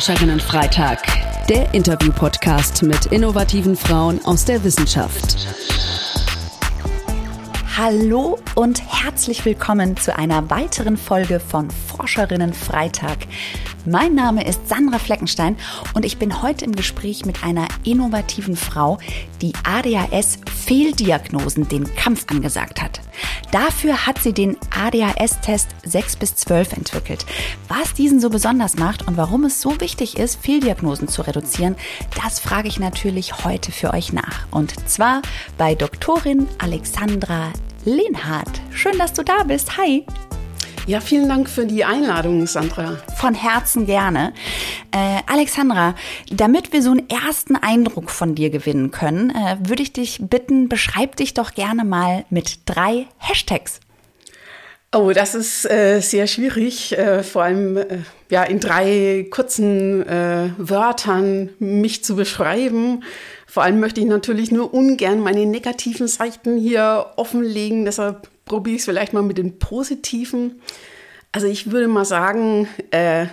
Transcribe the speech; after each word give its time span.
Forscherinnen-Freitag, 0.00 1.02
der 1.50 1.74
Interview-Podcast 1.74 2.82
mit 2.84 3.04
innovativen 3.12 3.76
Frauen 3.76 4.18
aus 4.24 4.46
der 4.46 4.64
Wissenschaft. 4.64 5.36
Hallo 7.76 8.38
und 8.54 8.80
herzlich 8.80 9.44
willkommen 9.44 9.98
zu 9.98 10.16
einer 10.16 10.48
weiteren 10.48 10.96
Folge 10.96 11.38
von 11.38 11.68
Forscherinnen 11.70 12.54
Freitag. 12.54 13.18
Mein 13.86 14.14
Name 14.14 14.46
ist 14.46 14.68
Sandra 14.68 14.98
Fleckenstein 14.98 15.56
und 15.94 16.04
ich 16.04 16.18
bin 16.18 16.42
heute 16.42 16.66
im 16.66 16.76
Gespräch 16.76 17.24
mit 17.24 17.42
einer 17.42 17.66
innovativen 17.82 18.54
Frau, 18.54 18.98
die 19.40 19.54
ADHS-Fehldiagnosen 19.64 21.66
den 21.66 21.94
Kampf 21.94 22.26
angesagt 22.28 22.82
hat. 22.82 23.00
Dafür 23.52 24.06
hat 24.06 24.22
sie 24.22 24.34
den 24.34 24.58
ADHS-Test 24.70 25.70
6 25.84 26.16
bis 26.16 26.36
12 26.36 26.74
entwickelt. 26.74 27.24
Was 27.68 27.94
diesen 27.94 28.20
so 28.20 28.28
besonders 28.28 28.76
macht 28.76 29.08
und 29.08 29.16
warum 29.16 29.44
es 29.44 29.62
so 29.62 29.80
wichtig 29.80 30.18
ist, 30.18 30.42
Fehldiagnosen 30.42 31.08
zu 31.08 31.22
reduzieren, 31.22 31.74
das 32.22 32.38
frage 32.38 32.68
ich 32.68 32.78
natürlich 32.78 33.44
heute 33.44 33.72
für 33.72 33.94
euch 33.94 34.12
nach. 34.12 34.46
Und 34.50 34.90
zwar 34.90 35.22
bei 35.56 35.74
Doktorin 35.74 36.46
Alexandra 36.58 37.50
Lehnhardt. 37.86 38.60
Schön, 38.72 38.98
dass 38.98 39.14
du 39.14 39.24
da 39.24 39.44
bist. 39.44 39.78
Hi. 39.78 40.04
Ja, 40.86 41.00
vielen 41.00 41.28
Dank 41.28 41.48
für 41.48 41.66
die 41.66 41.84
Einladung, 41.84 42.46
Sandra. 42.46 42.96
Von 43.16 43.34
Herzen 43.34 43.86
gerne. 43.86 44.32
Äh, 44.90 45.20
Alexandra, 45.26 45.94
damit 46.32 46.72
wir 46.72 46.82
so 46.82 46.90
einen 46.90 47.08
ersten 47.08 47.56
Eindruck 47.56 48.10
von 48.10 48.34
dir 48.34 48.50
gewinnen 48.50 48.90
können, 48.90 49.30
äh, 49.30 49.56
würde 49.60 49.82
ich 49.82 49.92
dich 49.92 50.18
bitten, 50.20 50.68
beschreib 50.68 51.16
dich 51.16 51.34
doch 51.34 51.54
gerne 51.54 51.84
mal 51.84 52.24
mit 52.30 52.60
drei 52.66 53.06
Hashtags. 53.18 53.80
Oh, 54.92 55.12
das 55.14 55.36
ist 55.36 55.70
äh, 55.70 56.00
sehr 56.00 56.26
schwierig, 56.26 56.98
äh, 56.98 57.22
vor 57.22 57.44
allem 57.44 57.76
äh, 57.76 57.98
ja 58.28 58.42
in 58.42 58.58
drei 58.58 59.28
kurzen 59.30 60.04
äh, 60.04 60.50
Wörtern 60.58 61.50
mich 61.60 62.02
zu 62.02 62.16
beschreiben. 62.16 63.04
Vor 63.46 63.62
allem 63.62 63.78
möchte 63.78 64.00
ich 64.00 64.06
natürlich 64.06 64.50
nur 64.50 64.74
ungern 64.74 65.20
meine 65.20 65.46
negativen 65.46 66.08
Seiten 66.08 66.58
hier 66.58 67.06
offenlegen, 67.14 67.84
deshalb 67.84 68.28
probiere 68.50 68.74
ich 68.74 68.82
es 68.82 68.86
vielleicht 68.86 69.12
mal 69.12 69.22
mit 69.22 69.38
den 69.38 69.60
positiven. 69.60 70.60
Also 71.30 71.46
ich 71.46 71.70
würde 71.70 71.86
mal 71.86 72.04
sagen, 72.04 72.66
äh, 72.90 73.26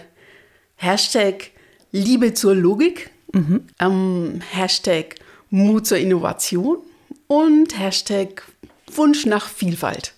Hashtag 0.76 1.50
Liebe 1.92 2.36
zur 2.36 2.54
Logik, 2.54 3.10
mhm. 3.34 3.64
ähm, 3.80 4.42
Hashtag 4.52 5.16
Mut 5.50 5.88
zur 5.88 5.98
Innovation 5.98 6.78
und 7.26 7.80
Hashtag 7.80 8.44
Wunsch 8.94 9.26
nach 9.26 9.50
Vielfalt. 9.50 10.14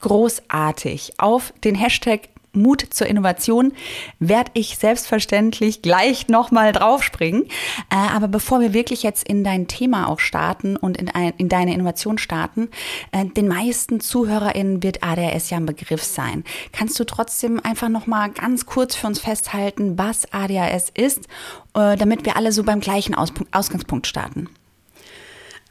Großartig. 0.00 1.12
Auf 1.18 1.52
den 1.62 1.74
Hashtag 1.74 2.30
Mut 2.56 2.86
zur 2.90 3.06
Innovation 3.06 3.72
werde 4.18 4.50
ich 4.54 4.78
selbstverständlich 4.78 5.82
gleich 5.82 6.28
nochmal 6.28 6.72
draufspringen. 6.72 7.44
Äh, 7.90 7.96
aber 8.14 8.28
bevor 8.28 8.60
wir 8.60 8.72
wirklich 8.72 9.02
jetzt 9.02 9.26
in 9.28 9.44
dein 9.44 9.68
Thema 9.68 10.08
auch 10.08 10.20
starten 10.20 10.76
und 10.76 10.96
in, 10.96 11.08
ein, 11.08 11.32
in 11.36 11.48
deine 11.48 11.74
Innovation 11.74 12.18
starten, 12.18 12.68
äh, 13.12 13.24
den 13.24 13.48
meisten 13.48 14.00
ZuhörerInnen 14.00 14.82
wird 14.82 15.02
ADHS 15.02 15.50
ja 15.50 15.58
ein 15.58 15.66
Begriff 15.66 16.02
sein. 16.02 16.44
Kannst 16.72 16.98
du 16.98 17.04
trotzdem 17.04 17.60
einfach 17.62 17.88
nochmal 17.88 18.30
ganz 18.30 18.66
kurz 18.66 18.94
für 18.94 19.06
uns 19.06 19.20
festhalten, 19.20 19.98
was 19.98 20.32
ADHS 20.32 20.90
ist, 20.94 21.26
äh, 21.74 21.96
damit 21.96 22.24
wir 22.24 22.36
alle 22.36 22.52
so 22.52 22.62
beim 22.62 22.80
gleichen 22.80 23.14
Ausgangspunkt 23.14 24.06
starten? 24.06 24.48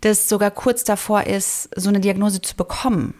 das 0.00 0.28
sogar 0.28 0.50
kurz 0.50 0.84
davor 0.84 1.24
ist, 1.24 1.68
so 1.76 1.88
eine 1.88 2.00
Diagnose 2.00 2.40
zu 2.40 2.56
bekommen. 2.56 3.14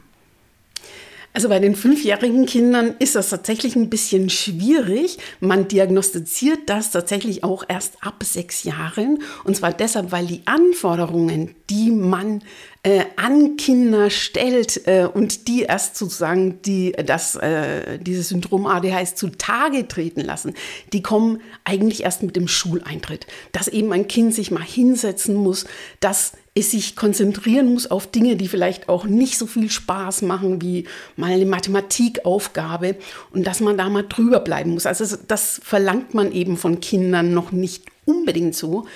Also 1.33 1.49
bei 1.49 1.61
den 1.61 1.77
fünfjährigen 1.77 2.45
Kindern 2.45 2.95
ist 2.99 3.15
das 3.15 3.31
tatsächlich 3.31 3.77
ein 3.77 3.89
bisschen 3.89 4.31
schwierig. 4.31 5.19
Man 5.39 5.69
diagnostiziert 5.69 6.69
das 6.69 6.91
tatsächlich 6.91 7.45
auch 7.45 7.65
erst 7.69 8.03
ab 8.03 8.25
sechs 8.25 8.65
Jahren. 8.65 9.23
Und 9.45 9.57
zwar 9.57 9.73
deshalb, 9.73 10.11
weil 10.11 10.27
die 10.27 10.43
Anforderungen, 10.47 11.55
die 11.71 11.91
man 11.91 12.43
äh, 12.83 13.05
an 13.17 13.57
Kinder 13.57 14.11
stellt 14.11 14.87
äh, 14.87 15.05
und 15.05 15.49
die 15.49 15.63
erst 15.63 15.97
sozusagen 15.97 16.61
die, 16.63 16.93
das, 16.93 17.37
äh, 17.37 17.99
dieses 17.99 18.31
Syndrom 18.31 18.67
ADHS 18.67 19.15
zutage 19.15 19.87
treten 19.87 20.21
lassen, 20.21 20.55
die 20.93 21.03
kommen 21.03 21.41
eigentlich 21.65 22.03
erst 22.03 22.23
mit 22.23 22.37
dem 22.37 22.49
Schuleintritt. 22.49 23.27
Dass 23.53 23.69
eben 23.69 23.93
ein 23.93 24.09
Kind 24.09 24.35
sich 24.35 24.51
mal 24.51 24.63
hinsetzen 24.63 25.35
muss, 25.35 25.67
dass 26.01 26.33
es 26.55 26.73
sich 26.73 26.97
konzentrieren 26.97 27.73
muss 27.73 27.89
auf 27.91 28.11
Dinge, 28.11 28.37
die 28.37 28.49
vielleicht 28.49 28.89
auch 28.89 29.05
nicht 29.05 29.39
so 29.39 29.47
viel 29.47 29.71
Spaß 29.71 30.23
machen 30.23 30.61
wie 30.61 30.87
mal 31.17 31.31
eine 31.31 31.47
Mathematikaufgabe 31.47 32.97
und 33.31 33.47
dass 33.47 33.61
man 33.61 33.79
da 33.79 33.89
mal 33.89 34.05
drüber 34.09 34.41
bleiben 34.41 34.73
muss. 34.73 34.87
Also 34.87 35.17
das 35.29 35.61
verlangt 35.63 36.15
man 36.15 36.33
eben 36.33 36.57
von 36.57 36.81
Kindern 36.81 37.33
noch 37.33 37.53
nicht 37.53 37.85
unbedingt 38.05 38.57
so 38.57 38.87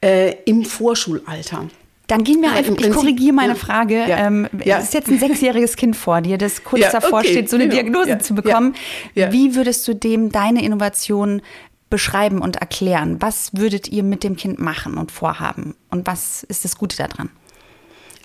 äh, 0.00 0.36
im 0.46 0.64
Vorschulalter. 0.64 1.68
Dann 2.08 2.24
gehen 2.24 2.42
wir 2.42 2.50
ja, 2.50 2.56
einfach, 2.56 2.76
ich 2.76 2.90
korrigiere 2.90 3.32
meine 3.32 3.52
ja, 3.52 3.58
Frage. 3.58 3.94
Ja, 4.06 4.26
ähm. 4.26 4.48
Es 4.58 4.84
ist 4.84 4.94
jetzt 4.94 5.08
ein 5.08 5.18
sechsjähriges 5.18 5.76
Kind 5.76 5.96
vor 5.96 6.20
dir, 6.20 6.36
das 6.36 6.64
kurz 6.64 6.90
davor 6.90 7.20
okay, 7.20 7.28
steht, 7.28 7.48
so 7.48 7.56
eine 7.56 7.68
genau, 7.68 8.04
Diagnose 8.04 8.18
zu 8.18 8.34
bekommen. 8.34 8.74
Wie 9.14 9.54
würdest 9.54 9.86
du 9.86 9.94
dem 9.94 10.30
deine 10.30 10.64
Innovation 10.64 11.42
beschreiben 11.90 12.40
und 12.40 12.56
erklären? 12.56 13.16
Was 13.20 13.50
würdet 13.54 13.88
ihr 13.88 14.02
mit 14.02 14.24
dem 14.24 14.36
Kind 14.36 14.58
machen 14.58 14.98
und 14.98 15.12
vorhaben? 15.12 15.74
Und 15.90 16.06
was 16.06 16.42
ist 16.44 16.64
das 16.64 16.76
Gute 16.76 16.96
daran? 16.96 17.30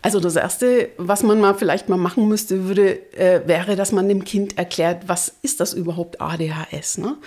Also 0.02 0.20
das 0.20 0.36
Erste, 0.36 0.90
was 0.98 1.24
man 1.24 1.42
mal 1.42 1.54
vielleicht 1.54 1.90
mal 1.90 1.98
machen 1.98 2.28
müsste, 2.28 2.66
würde, 2.66 3.12
äh, 3.14 3.42
wäre, 3.46 3.76
dass 3.76 3.92
man 3.92 4.08
dem 4.08 4.24
Kind 4.24 4.58
erklärt, 4.58 5.08
was 5.08 5.34
ist 5.42 5.60
das 5.60 5.74
überhaupt 5.74 6.22
ADHS? 6.22 7.00
Ne? 7.00 7.18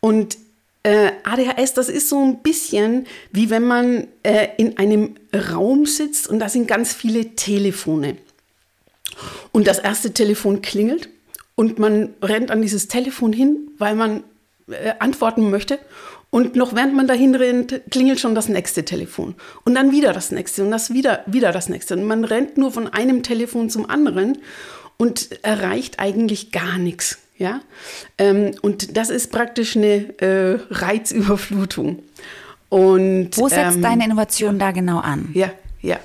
Und 0.00 0.36
äh, 0.82 1.12
ADHS, 1.24 1.74
das 1.74 1.88
ist 1.88 2.08
so 2.08 2.22
ein 2.22 2.42
bisschen 2.42 3.06
wie 3.32 3.50
wenn 3.50 3.64
man 3.64 4.08
äh, 4.22 4.48
in 4.56 4.78
einem 4.78 5.16
Raum 5.52 5.86
sitzt 5.86 6.28
und 6.28 6.38
da 6.38 6.48
sind 6.48 6.68
ganz 6.68 6.94
viele 6.94 7.34
Telefone. 7.34 8.16
Und 9.52 9.66
das 9.66 9.78
erste 9.78 10.12
Telefon 10.12 10.62
klingelt 10.62 11.08
und 11.54 11.78
man 11.78 12.14
rennt 12.22 12.50
an 12.50 12.62
dieses 12.62 12.88
Telefon 12.88 13.32
hin, 13.32 13.70
weil 13.78 13.96
man 13.96 14.22
äh, 14.68 14.92
antworten 14.98 15.50
möchte. 15.50 15.78
Und 16.30 16.56
noch 16.56 16.74
während 16.74 16.94
man 16.94 17.06
dahin 17.06 17.34
rennt, 17.34 17.80
klingelt 17.90 18.20
schon 18.20 18.34
das 18.34 18.48
nächste 18.48 18.84
Telefon. 18.84 19.34
Und 19.64 19.74
dann 19.74 19.92
wieder 19.92 20.12
das 20.12 20.30
nächste 20.30 20.62
und 20.62 20.70
das 20.70 20.92
wieder, 20.92 21.24
wieder 21.26 21.52
das 21.52 21.70
nächste. 21.70 21.94
Und 21.94 22.04
man 22.04 22.24
rennt 22.24 22.58
nur 22.58 22.70
von 22.70 22.86
einem 22.86 23.22
Telefon 23.22 23.70
zum 23.70 23.88
anderen 23.88 24.38
und 24.98 25.42
erreicht 25.42 25.98
eigentlich 25.98 26.52
gar 26.52 26.76
nichts. 26.76 27.18
Ja? 27.38 27.60
Ähm, 28.18 28.52
und 28.60 28.96
das 28.96 29.08
ist 29.10 29.32
praktisch 29.32 29.76
eine 29.76 30.18
äh, 30.20 30.58
Reizüberflutung. 30.70 32.02
Und, 32.68 33.30
Wo 33.36 33.48
setzt 33.48 33.76
ähm, 33.76 33.82
deine 33.82 34.04
Innovation 34.04 34.58
da 34.58 34.72
genau 34.72 34.98
an? 34.98 35.30
Ja, 35.32 35.50
ja. 35.80 35.98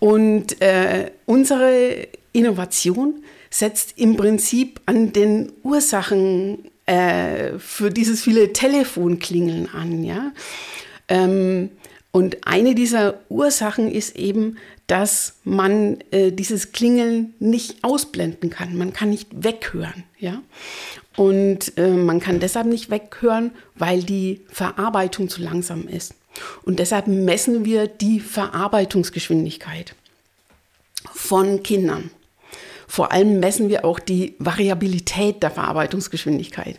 Und 0.00 0.60
äh, 0.60 1.12
unsere 1.26 2.08
Innovation 2.32 3.22
setzt 3.50 3.94
im 3.96 4.16
Prinzip 4.16 4.80
an 4.86 5.12
den 5.12 5.52
Ursachen 5.62 6.70
äh, 6.86 7.58
für 7.58 7.90
dieses 7.90 8.22
viele 8.22 8.52
Telefonklingeln 8.52 9.68
an. 9.72 10.02
Ja? 10.02 10.32
Ähm, 11.08 11.70
Und 12.12 12.38
eine 12.46 12.74
dieser 12.74 13.20
Ursachen 13.28 13.90
ist 13.90 14.16
eben, 14.16 14.58
dass 14.86 15.34
man 15.44 15.98
äh, 16.10 16.32
dieses 16.32 16.72
Klingeln 16.72 17.34
nicht 17.38 17.84
ausblenden 17.84 18.50
kann. 18.50 18.76
Man 18.76 18.92
kann 18.92 19.10
nicht 19.10 19.28
weghören. 19.30 20.02
Ja? 20.18 20.42
Und 21.16 21.78
äh, 21.78 21.90
man 21.90 22.18
kann 22.18 22.40
deshalb 22.40 22.66
nicht 22.66 22.90
weghören, 22.90 23.52
weil 23.76 24.02
die 24.02 24.40
Verarbeitung 24.48 25.28
zu 25.28 25.40
langsam 25.40 25.86
ist. 25.86 26.14
Und 26.62 26.80
deshalb 26.80 27.06
messen 27.06 27.64
wir 27.64 27.86
die 27.86 28.18
Verarbeitungsgeschwindigkeit 28.18 29.94
von 31.14 31.62
Kindern. 31.62 32.10
Vor 32.88 33.12
allem 33.12 33.38
messen 33.38 33.68
wir 33.68 33.84
auch 33.84 34.00
die 34.00 34.34
Variabilität 34.40 35.42
der 35.44 35.52
Verarbeitungsgeschwindigkeit. 35.52 36.76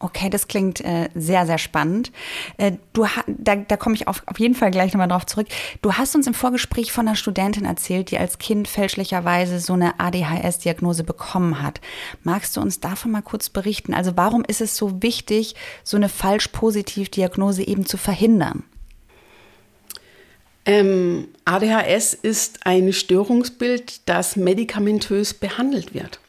Okay, 0.00 0.30
das 0.30 0.46
klingt 0.46 0.80
äh, 0.80 1.08
sehr, 1.16 1.44
sehr 1.46 1.58
spannend. 1.58 2.12
Äh, 2.56 2.72
du 2.92 3.04
da, 3.26 3.56
da 3.56 3.76
komme 3.76 3.96
ich 3.96 4.06
auf, 4.06 4.22
auf 4.26 4.38
jeden 4.38 4.54
Fall 4.54 4.70
gleich 4.70 4.92
nochmal 4.92 5.08
drauf 5.08 5.26
zurück. 5.26 5.48
Du 5.82 5.94
hast 5.94 6.14
uns 6.14 6.28
im 6.28 6.34
Vorgespräch 6.34 6.92
von 6.92 7.08
einer 7.08 7.16
Studentin 7.16 7.64
erzählt, 7.64 8.12
die 8.12 8.18
als 8.18 8.38
Kind 8.38 8.68
fälschlicherweise 8.68 9.58
so 9.58 9.72
eine 9.72 9.98
ADHS-Diagnose 9.98 11.02
bekommen 11.02 11.62
hat. 11.62 11.80
Magst 12.22 12.56
du 12.56 12.60
uns 12.60 12.78
davon 12.78 13.10
mal 13.10 13.22
kurz 13.22 13.48
berichten? 13.50 13.92
Also 13.92 14.16
warum 14.16 14.44
ist 14.44 14.60
es 14.60 14.76
so 14.76 15.02
wichtig, 15.02 15.56
so 15.82 15.96
eine 15.96 16.08
falsch-positiv-Diagnose 16.08 17.66
eben 17.66 17.84
zu 17.84 17.96
verhindern? 17.96 18.62
Ähm, 20.64 21.28
ADHS 21.44 22.14
ist 22.14 22.66
ein 22.66 22.92
Störungsbild, 22.92 24.08
das 24.08 24.36
medikamentös 24.36 25.34
behandelt 25.34 25.92
wird. 25.92 26.20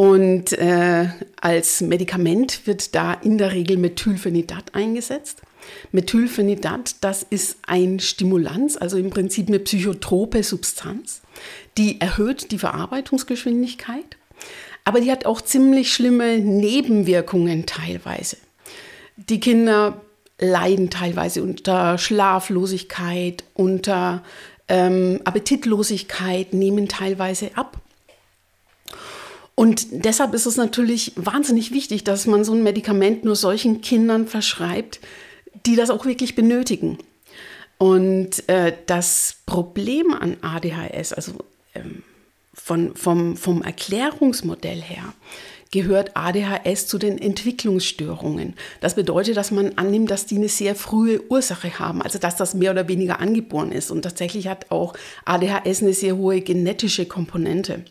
Und 0.00 0.54
äh, 0.54 1.08
als 1.42 1.82
Medikament 1.82 2.66
wird 2.66 2.94
da 2.94 3.12
in 3.12 3.36
der 3.36 3.52
Regel 3.52 3.76
Methylphenidat 3.76 4.74
eingesetzt. 4.74 5.42
Methylphenidat, 5.92 6.94
das 7.02 7.22
ist 7.22 7.58
ein 7.66 8.00
Stimulanz, 8.00 8.78
also 8.78 8.96
im 8.96 9.10
Prinzip 9.10 9.48
eine 9.48 9.58
psychotrope 9.58 10.42
Substanz, 10.42 11.20
die 11.76 12.00
erhöht 12.00 12.50
die 12.50 12.56
Verarbeitungsgeschwindigkeit, 12.56 14.16
aber 14.86 15.02
die 15.02 15.12
hat 15.12 15.26
auch 15.26 15.42
ziemlich 15.42 15.92
schlimme 15.92 16.38
Nebenwirkungen 16.38 17.66
teilweise. 17.66 18.38
Die 19.18 19.38
Kinder 19.38 20.00
leiden 20.38 20.88
teilweise 20.88 21.42
unter 21.42 21.98
Schlaflosigkeit, 21.98 23.44
unter 23.52 24.24
ähm, 24.66 25.20
Appetitlosigkeit, 25.24 26.54
nehmen 26.54 26.88
teilweise 26.88 27.50
ab. 27.54 27.76
Und 29.60 29.88
deshalb 29.90 30.32
ist 30.32 30.46
es 30.46 30.56
natürlich 30.56 31.12
wahnsinnig 31.16 31.70
wichtig, 31.70 32.02
dass 32.02 32.26
man 32.26 32.44
so 32.44 32.54
ein 32.54 32.62
Medikament 32.62 33.26
nur 33.26 33.36
solchen 33.36 33.82
Kindern 33.82 34.26
verschreibt, 34.26 35.00
die 35.66 35.76
das 35.76 35.90
auch 35.90 36.06
wirklich 36.06 36.34
benötigen. 36.34 36.96
Und 37.76 38.48
äh, 38.48 38.72
das 38.86 39.36
Problem 39.44 40.14
an 40.14 40.38
ADHS, 40.40 41.12
also 41.12 41.32
ähm, 41.74 42.02
von, 42.54 42.96
vom, 42.96 43.36
vom 43.36 43.60
Erklärungsmodell 43.60 44.80
her, 44.80 45.12
gehört 45.70 46.16
ADHS 46.16 46.86
zu 46.86 46.96
den 46.96 47.18
Entwicklungsstörungen. 47.18 48.54
Das 48.80 48.94
bedeutet, 48.94 49.36
dass 49.36 49.50
man 49.50 49.72
annimmt, 49.76 50.10
dass 50.10 50.24
die 50.24 50.36
eine 50.36 50.48
sehr 50.48 50.74
frühe 50.74 51.20
Ursache 51.28 51.78
haben, 51.78 52.00
also 52.00 52.18
dass 52.18 52.36
das 52.36 52.54
mehr 52.54 52.70
oder 52.70 52.88
weniger 52.88 53.20
angeboren 53.20 53.72
ist. 53.72 53.90
Und 53.90 54.00
tatsächlich 54.00 54.48
hat 54.48 54.70
auch 54.70 54.94
ADHS 55.26 55.82
eine 55.82 55.92
sehr 55.92 56.16
hohe 56.16 56.40
genetische 56.40 57.04
Komponente. 57.04 57.84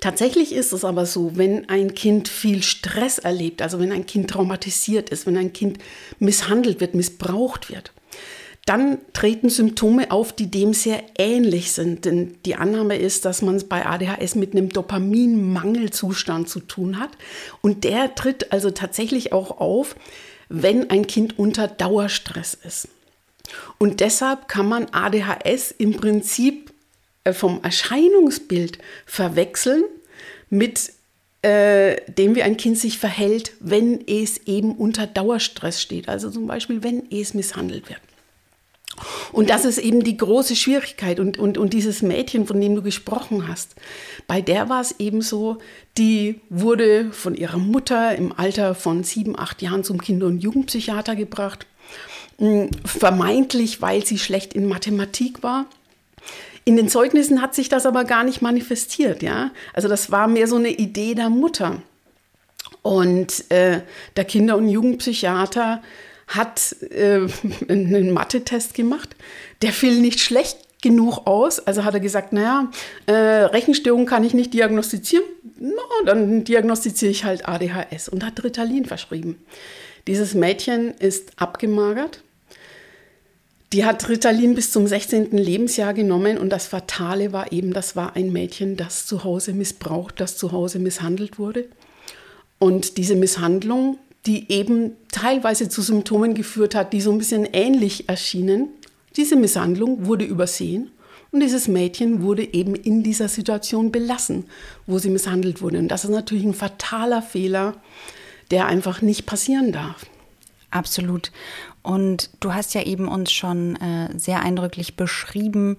Tatsächlich 0.00 0.52
ist 0.52 0.72
es 0.72 0.84
aber 0.84 1.06
so, 1.06 1.36
wenn 1.36 1.68
ein 1.68 1.94
Kind 1.94 2.28
viel 2.28 2.62
Stress 2.62 3.18
erlebt, 3.18 3.62
also 3.62 3.78
wenn 3.78 3.92
ein 3.92 4.06
Kind 4.06 4.30
traumatisiert 4.30 5.10
ist, 5.10 5.26
wenn 5.26 5.36
ein 5.36 5.52
Kind 5.52 5.78
misshandelt 6.18 6.80
wird, 6.80 6.94
missbraucht 6.94 7.70
wird, 7.70 7.92
dann 8.64 8.98
treten 9.12 9.48
Symptome 9.48 10.10
auf, 10.12 10.32
die 10.32 10.50
dem 10.50 10.72
sehr 10.72 11.02
ähnlich 11.18 11.72
sind. 11.72 12.04
Denn 12.04 12.36
die 12.46 12.54
Annahme 12.54 12.96
ist, 12.96 13.24
dass 13.24 13.42
man 13.42 13.56
es 13.56 13.64
bei 13.64 13.84
ADHS 13.84 14.36
mit 14.36 14.52
einem 14.52 14.68
Dopaminmangelzustand 14.68 16.48
zu 16.48 16.60
tun 16.60 17.00
hat. 17.00 17.10
Und 17.60 17.82
der 17.82 18.14
tritt 18.14 18.52
also 18.52 18.70
tatsächlich 18.70 19.32
auch 19.32 19.58
auf, 19.58 19.96
wenn 20.48 20.90
ein 20.90 21.06
Kind 21.06 21.38
unter 21.38 21.66
Dauerstress 21.66 22.54
ist. 22.54 22.88
Und 23.78 23.98
deshalb 23.98 24.46
kann 24.46 24.68
man 24.68 24.86
ADHS 24.92 25.72
im 25.72 25.94
Prinzip 25.94 26.61
vom 27.30 27.60
Erscheinungsbild 27.62 28.78
verwechseln 29.06 29.84
mit 30.50 30.92
äh, 31.42 31.96
dem, 32.10 32.34
wie 32.34 32.42
ein 32.42 32.56
Kind 32.56 32.78
sich 32.78 32.98
verhält, 32.98 33.52
wenn 33.60 34.06
es 34.06 34.38
eben 34.46 34.76
unter 34.76 35.06
Dauerstress 35.06 35.80
steht. 35.80 36.08
Also 36.08 36.30
zum 36.30 36.46
Beispiel, 36.46 36.82
wenn 36.82 37.10
es 37.10 37.34
misshandelt 37.34 37.88
wird. 37.88 38.00
Und 39.32 39.50
das 39.50 39.64
ist 39.64 39.78
eben 39.78 40.04
die 40.04 40.16
große 40.16 40.54
Schwierigkeit. 40.54 41.18
Und, 41.18 41.38
und, 41.38 41.58
und 41.58 41.72
dieses 41.72 42.02
Mädchen, 42.02 42.46
von 42.46 42.60
dem 42.60 42.74
du 42.74 42.82
gesprochen 42.82 43.48
hast, 43.48 43.74
bei 44.26 44.40
der 44.40 44.68
war 44.68 44.80
es 44.80 44.96
eben 44.98 45.22
so, 45.22 45.58
die 45.98 46.40
wurde 46.50 47.10
von 47.12 47.34
ihrer 47.34 47.58
Mutter 47.58 48.14
im 48.14 48.32
Alter 48.32 48.74
von 48.74 49.02
sieben, 49.02 49.38
acht 49.38 49.62
Jahren 49.62 49.84
zum 49.84 50.00
Kinder- 50.00 50.26
und 50.26 50.38
Jugendpsychiater 50.38 51.16
gebracht. 51.16 51.66
Hm, 52.38 52.70
vermeintlich, 52.84 53.80
weil 53.80 54.04
sie 54.04 54.18
schlecht 54.18 54.54
in 54.54 54.68
Mathematik 54.68 55.42
war. 55.42 55.66
In 56.64 56.76
den 56.76 56.88
Zeugnissen 56.88 57.42
hat 57.42 57.54
sich 57.54 57.68
das 57.68 57.86
aber 57.86 58.04
gar 58.04 58.24
nicht 58.24 58.42
manifestiert, 58.42 59.22
ja. 59.22 59.50
Also 59.72 59.88
das 59.88 60.10
war 60.10 60.28
mehr 60.28 60.46
so 60.46 60.56
eine 60.56 60.70
Idee 60.70 61.14
der 61.14 61.28
Mutter. 61.28 61.82
Und 62.82 63.50
äh, 63.50 63.80
der 64.16 64.24
Kinder- 64.24 64.56
und 64.56 64.68
Jugendpsychiater 64.68 65.82
hat 66.28 66.76
äh, 66.90 67.20
einen 67.68 68.12
Mathe-Test 68.12 68.74
gemacht. 68.74 69.16
Der 69.62 69.72
fiel 69.72 70.00
nicht 70.00 70.20
schlecht 70.20 70.58
genug 70.82 71.26
aus. 71.26 71.60
Also 71.60 71.84
hat 71.84 71.94
er 71.94 72.00
gesagt, 72.00 72.32
naja, 72.32 72.70
äh, 73.06 73.12
Rechenstörung 73.12 74.06
kann 74.06 74.24
ich 74.24 74.34
nicht 74.34 74.52
diagnostizieren. 74.52 75.24
No, 75.58 75.80
dann 76.04 76.44
diagnostiziere 76.44 77.10
ich 77.10 77.24
halt 77.24 77.48
ADHS 77.48 78.08
und 78.08 78.24
hat 78.24 78.42
Ritalin 78.42 78.84
verschrieben. 78.84 79.38
Dieses 80.08 80.34
Mädchen 80.34 80.94
ist 80.94 81.30
abgemagert, 81.36 82.22
die 83.72 83.84
hat 83.86 84.08
Ritalin 84.08 84.54
bis 84.54 84.70
zum 84.70 84.86
16. 84.86 85.30
Lebensjahr 85.30 85.94
genommen 85.94 86.36
und 86.36 86.50
das 86.50 86.66
Fatale 86.66 87.32
war 87.32 87.52
eben, 87.52 87.72
das 87.72 87.96
war 87.96 88.16
ein 88.16 88.30
Mädchen, 88.30 88.76
das 88.76 89.06
zu 89.06 89.24
Hause 89.24 89.54
missbraucht, 89.54 90.20
das 90.20 90.36
zu 90.36 90.52
Hause 90.52 90.78
misshandelt 90.78 91.38
wurde. 91.38 91.66
Und 92.58 92.98
diese 92.98 93.16
Misshandlung, 93.16 93.98
die 94.26 94.52
eben 94.52 94.92
teilweise 95.10 95.68
zu 95.68 95.80
Symptomen 95.80 96.34
geführt 96.34 96.74
hat, 96.74 96.92
die 96.92 97.00
so 97.00 97.10
ein 97.12 97.18
bisschen 97.18 97.48
ähnlich 97.52 98.08
erschienen, 98.08 98.68
diese 99.16 99.36
Misshandlung 99.36 100.06
wurde 100.06 100.24
übersehen 100.24 100.90
und 101.30 101.40
dieses 101.40 101.66
Mädchen 101.66 102.22
wurde 102.22 102.52
eben 102.52 102.74
in 102.74 103.02
dieser 103.02 103.28
Situation 103.28 103.90
belassen, 103.90 104.44
wo 104.86 104.98
sie 104.98 105.10
misshandelt 105.10 105.62
wurde. 105.62 105.78
Und 105.78 105.88
das 105.88 106.04
ist 106.04 106.10
natürlich 106.10 106.44
ein 106.44 106.54
fataler 106.54 107.22
Fehler, 107.22 107.74
der 108.50 108.66
einfach 108.66 109.00
nicht 109.00 109.24
passieren 109.24 109.72
darf. 109.72 110.06
Absolut. 110.70 111.32
Und 111.82 112.30
du 112.40 112.54
hast 112.54 112.74
ja 112.74 112.82
eben 112.82 113.08
uns 113.08 113.32
schon 113.32 113.76
äh, 113.76 114.08
sehr 114.16 114.40
eindrücklich 114.40 114.96
beschrieben, 114.96 115.78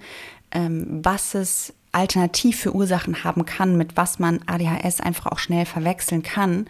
ähm, 0.51 1.00
was 1.03 1.33
es 1.33 1.74
alternativ 1.93 2.60
für 2.60 2.75
Ursachen 2.75 3.24
haben 3.24 3.45
kann, 3.45 3.77
mit 3.77 3.95
was 3.95 4.19
man 4.19 4.41
ADHS 4.45 5.00
einfach 5.00 5.31
auch 5.31 5.39
schnell 5.39 5.65
verwechseln 5.65 6.24
kann. 6.24 6.67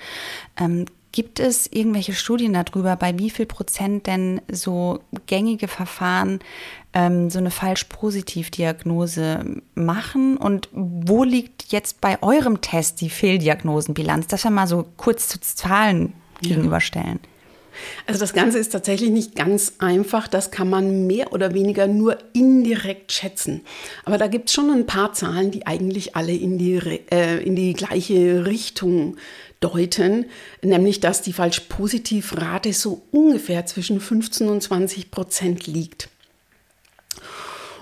Ähm, 0.57 0.85
gibt 1.13 1.39
es 1.39 1.71
irgendwelche 1.71 2.11
Studien 2.13 2.51
darüber, 2.53 2.97
bei 2.97 3.17
wie 3.17 3.29
viel 3.29 3.45
Prozent 3.45 4.07
denn 4.07 4.41
so 4.51 4.99
gängige 5.27 5.69
Verfahren 5.69 6.39
ähm, 6.93 7.29
so 7.29 7.39
eine 7.39 7.51
falsch-positiv-Diagnose 7.51 9.61
machen? 9.75 10.37
Und 10.37 10.67
wo 10.73 11.23
liegt 11.23 11.71
jetzt 11.71 12.01
bei 12.01 12.21
eurem 12.21 12.59
Test 12.61 12.99
die 12.99 13.09
Fehldiagnosenbilanz? 13.09 14.27
Das 14.27 14.43
wir 14.43 14.51
mal 14.51 14.67
so 14.67 14.85
kurz 14.97 15.29
zu 15.29 15.39
Zahlen 15.39 16.11
ja. 16.41 16.49
gegenüberstellen. 16.49 17.21
Also 18.07 18.19
das 18.19 18.33
Ganze 18.33 18.59
ist 18.59 18.71
tatsächlich 18.71 19.09
nicht 19.09 19.35
ganz 19.35 19.73
einfach. 19.79 20.27
Das 20.27 20.51
kann 20.51 20.69
man 20.69 21.07
mehr 21.07 21.33
oder 21.33 21.53
weniger 21.53 21.87
nur 21.87 22.17
indirekt 22.33 23.11
schätzen. 23.11 23.61
Aber 24.05 24.17
da 24.17 24.27
gibt 24.27 24.49
es 24.49 24.53
schon 24.53 24.69
ein 24.69 24.85
paar 24.85 25.13
Zahlen, 25.13 25.51
die 25.51 25.67
eigentlich 25.67 26.15
alle 26.15 26.33
in 26.33 26.57
die, 26.57 26.75
äh, 27.11 27.43
in 27.43 27.55
die 27.55 27.73
gleiche 27.73 28.45
Richtung 28.45 29.17
deuten, 29.59 30.25
nämlich 30.61 30.99
dass 30.99 31.21
die 31.21 31.33
Falsch-Positiv-Rate 31.33 32.73
so 32.73 33.03
ungefähr 33.11 33.65
zwischen 33.65 33.99
15 33.99 34.49
und 34.49 34.61
20 34.61 35.09
Prozent 35.09 35.67
liegt. 35.67 36.09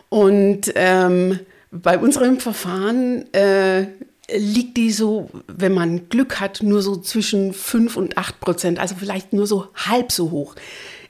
Und 0.09 0.71
ähm, 0.75 1.39
bei 1.71 1.97
unserem 1.97 2.39
Verfahren 2.39 3.33
äh, 3.33 3.87
liegt 4.35 4.77
die 4.77 4.91
so, 4.91 5.29
wenn 5.47 5.73
man 5.73 6.09
Glück 6.09 6.39
hat, 6.39 6.63
nur 6.63 6.81
so 6.81 6.97
zwischen 6.97 7.53
5 7.53 7.97
und 7.97 8.17
8 8.17 8.39
Prozent, 8.39 8.79
also 8.79 8.95
vielleicht 8.97 9.33
nur 9.33 9.47
so 9.47 9.67
halb 9.75 10.11
so 10.11 10.31
hoch. 10.31 10.55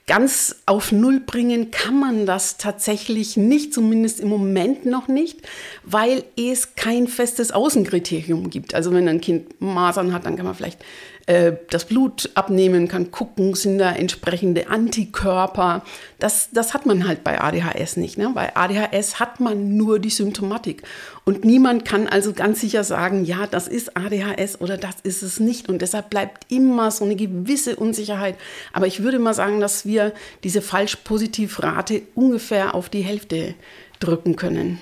ganz 0.07 0.57
auf 0.65 0.91
Null 0.91 1.21
bringen 1.21 1.71
kann 1.71 1.97
man 1.97 2.25
das 2.25 2.57
tatsächlich 2.57 3.37
nicht, 3.37 3.73
zumindest 3.73 4.19
im 4.19 4.27
Moment 4.27 4.85
noch 4.85 5.07
nicht, 5.07 5.39
weil 5.83 6.23
es 6.35 6.75
kein 6.75 7.07
festes 7.07 7.51
Außenkriterium 7.51 8.49
gibt. 8.49 8.73
Also 8.73 8.91
wenn 8.91 9.07
ein 9.07 9.21
Kind 9.21 9.61
Masern 9.61 10.11
hat, 10.11 10.25
dann 10.25 10.35
kann 10.35 10.45
man 10.45 10.55
vielleicht 10.55 10.79
äh, 11.27 11.53
das 11.69 11.85
Blut 11.85 12.29
abnehmen, 12.35 12.87
kann 12.87 13.11
gucken, 13.11 13.53
sind 13.53 13.77
da 13.77 13.91
entsprechende 13.91 14.69
Antikörper. 14.69 15.83
Das, 16.19 16.49
das 16.51 16.73
hat 16.73 16.85
man 16.85 17.07
halt 17.07 17.23
bei 17.23 17.39
ADHS 17.39 17.97
nicht. 17.97 18.17
Ne? 18.17 18.31
Bei 18.33 18.55
ADHS 18.55 19.19
hat 19.19 19.39
man 19.39 19.77
nur 19.77 19.99
die 19.99 20.09
Symptomatik. 20.09 20.83
Und 21.23 21.45
niemand 21.45 21.85
kann 21.85 22.07
also 22.07 22.33
ganz 22.33 22.61
sicher 22.61 22.83
sagen, 22.83 23.25
ja, 23.25 23.45
das 23.45 23.67
ist 23.67 23.95
ADHS 23.95 24.59
oder 24.59 24.77
das 24.77 24.95
ist 25.03 25.21
es 25.21 25.39
nicht. 25.39 25.69
Und 25.69 25.81
deshalb 25.81 26.09
bleibt 26.09 26.51
immer 26.51 26.89
so 26.91 27.05
eine 27.05 27.15
gewisse 27.15 27.75
Unsicherheit. 27.75 28.35
Aber 28.73 28.87
ich 28.87 29.03
würde 29.03 29.19
mal 29.19 29.33
sagen, 29.33 29.59
dass 29.59 29.85
wir 29.85 30.13
diese 30.43 30.61
Falsch-Positiv-Rate 30.61 32.01
ungefähr 32.15 32.73
auf 32.73 32.89
die 32.89 33.01
Hälfte 33.01 33.53
drücken 33.99 34.35
können. 34.35 34.79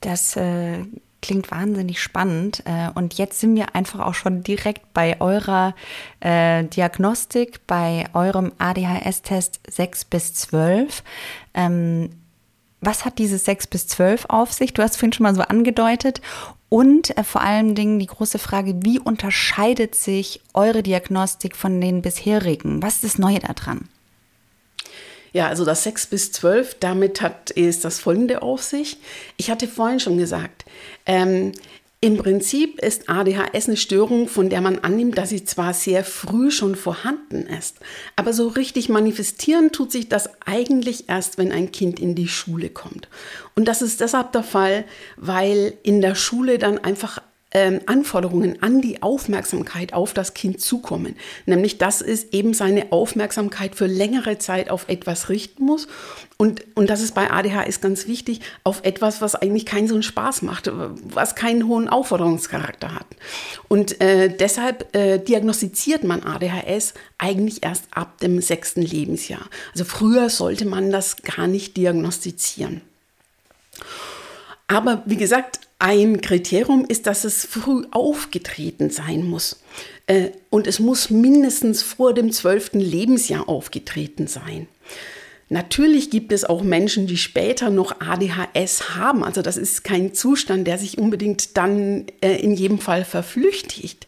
Das 0.00 0.36
äh, 0.36 0.78
klingt 1.24 1.50
wahnsinnig 1.50 2.02
spannend. 2.02 2.62
Äh, 2.66 2.90
und 2.94 3.14
jetzt 3.14 3.40
sind 3.40 3.56
wir 3.56 3.74
einfach 3.74 4.00
auch 4.00 4.12
schon 4.12 4.42
direkt 4.42 4.92
bei 4.92 5.18
eurer 5.22 5.74
äh, 6.20 6.64
Diagnostik, 6.64 7.66
bei 7.66 8.04
eurem 8.12 8.52
ADHS-Test 8.58 9.60
6 9.70 10.04
bis 10.04 10.34
12. 10.34 11.02
Ähm, 11.54 12.10
was 12.82 13.06
hat 13.06 13.18
dieses 13.18 13.46
6 13.46 13.68
bis 13.68 13.88
12 13.88 14.26
auf 14.28 14.52
sich? 14.52 14.74
Du 14.74 14.82
hast 14.82 14.96
vorhin 14.96 15.14
schon 15.14 15.24
mal 15.24 15.34
so 15.34 15.40
angedeutet. 15.40 16.20
Und 16.68 17.16
äh, 17.16 17.24
vor 17.24 17.40
allen 17.40 17.74
Dingen 17.74 17.98
die 17.98 18.06
große 18.06 18.38
Frage, 18.38 18.74
wie 18.82 18.98
unterscheidet 18.98 19.94
sich 19.94 20.42
eure 20.52 20.82
Diagnostik 20.82 21.56
von 21.56 21.80
den 21.80 22.02
bisherigen? 22.02 22.82
Was 22.82 22.96
ist 22.96 23.04
das 23.04 23.18
Neue 23.18 23.38
daran? 23.38 23.88
Ja, 25.34 25.48
also 25.48 25.64
das 25.64 25.82
6 25.82 26.06
bis 26.06 26.30
12, 26.30 26.76
damit 26.78 27.20
hat 27.20 27.52
es 27.56 27.80
das 27.80 27.98
folgende 27.98 28.40
auf 28.40 28.62
sich. 28.62 28.98
Ich 29.36 29.50
hatte 29.50 29.66
vorhin 29.66 29.98
schon 29.98 30.16
gesagt, 30.16 30.64
ähm, 31.06 31.50
im 32.00 32.18
Prinzip 32.18 32.78
ist 32.80 33.08
ADHS 33.08 33.66
eine 33.66 33.76
Störung, 33.76 34.28
von 34.28 34.48
der 34.48 34.60
man 34.60 34.78
annimmt, 34.78 35.18
dass 35.18 35.30
sie 35.30 35.44
zwar 35.44 35.74
sehr 35.74 36.04
früh 36.04 36.52
schon 36.52 36.76
vorhanden 36.76 37.46
ist, 37.46 37.80
aber 38.14 38.32
so 38.32 38.46
richtig 38.46 38.88
manifestieren 38.88 39.72
tut 39.72 39.90
sich 39.90 40.08
das 40.08 40.28
eigentlich 40.46 41.08
erst, 41.08 41.36
wenn 41.36 41.50
ein 41.50 41.72
Kind 41.72 41.98
in 41.98 42.14
die 42.14 42.28
Schule 42.28 42.68
kommt. 42.68 43.08
Und 43.56 43.66
das 43.66 43.82
ist 43.82 44.00
deshalb 44.00 44.30
der 44.32 44.44
Fall, 44.44 44.84
weil 45.16 45.74
in 45.82 46.00
der 46.00 46.14
Schule 46.14 46.58
dann 46.58 46.78
einfach 46.78 47.20
ähm, 47.54 47.80
Anforderungen 47.86 48.62
an 48.62 48.80
die 48.80 49.02
Aufmerksamkeit 49.02 49.94
auf 49.94 50.12
das 50.12 50.34
Kind 50.34 50.60
zukommen. 50.60 51.14
Nämlich, 51.46 51.78
dass 51.78 52.02
es 52.02 52.24
eben 52.32 52.52
seine 52.52 52.90
Aufmerksamkeit 52.92 53.76
für 53.76 53.86
längere 53.86 54.38
Zeit 54.38 54.70
auf 54.70 54.88
etwas 54.88 55.28
richten 55.28 55.64
muss. 55.64 55.86
Und, 56.36 56.64
und 56.74 56.90
das 56.90 57.00
ist 57.00 57.14
bei 57.14 57.30
ADHS 57.30 57.80
ganz 57.80 58.08
wichtig, 58.08 58.40
auf 58.64 58.84
etwas, 58.84 59.22
was 59.22 59.36
eigentlich 59.36 59.66
keinen 59.66 59.86
so 59.86 59.94
einen 59.94 60.02
Spaß 60.02 60.42
macht, 60.42 60.70
was 60.72 61.36
keinen 61.36 61.68
hohen 61.68 61.88
Aufforderungscharakter 61.88 62.94
hat. 62.94 63.06
Und 63.68 64.00
äh, 64.00 64.28
deshalb 64.28 64.94
äh, 64.96 65.18
diagnostiziert 65.18 66.02
man 66.02 66.24
ADHS 66.24 66.94
eigentlich 67.18 67.62
erst 67.62 67.84
ab 67.92 68.18
dem 68.18 68.40
sechsten 68.42 68.82
Lebensjahr. 68.82 69.48
Also 69.72 69.84
früher 69.84 70.28
sollte 70.28 70.66
man 70.66 70.90
das 70.90 71.18
gar 71.22 71.46
nicht 71.46 71.76
diagnostizieren. 71.76 72.80
Aber 74.66 75.02
wie 75.06 75.16
gesagt, 75.16 75.60
ein 75.84 76.22
Kriterium 76.22 76.86
ist, 76.88 77.06
dass 77.06 77.24
es 77.24 77.44
früh 77.44 77.84
aufgetreten 77.90 78.88
sein 78.88 79.22
muss. 79.22 79.60
Äh, 80.06 80.30
und 80.48 80.66
es 80.66 80.78
muss 80.80 81.10
mindestens 81.10 81.82
vor 81.82 82.14
dem 82.14 82.32
zwölften 82.32 82.80
Lebensjahr 82.80 83.50
aufgetreten 83.50 84.26
sein. 84.26 84.66
Natürlich 85.50 86.08
gibt 86.08 86.32
es 86.32 86.46
auch 86.46 86.62
Menschen, 86.62 87.06
die 87.06 87.18
später 87.18 87.68
noch 87.68 88.00
ADHS 88.00 88.96
haben. 88.96 89.22
Also 89.22 89.42
das 89.42 89.58
ist 89.58 89.84
kein 89.84 90.14
Zustand, 90.14 90.66
der 90.66 90.78
sich 90.78 90.96
unbedingt 90.96 91.58
dann 91.58 92.06
äh, 92.22 92.36
in 92.36 92.54
jedem 92.54 92.78
Fall 92.78 93.04
verflüchtigt. 93.04 94.06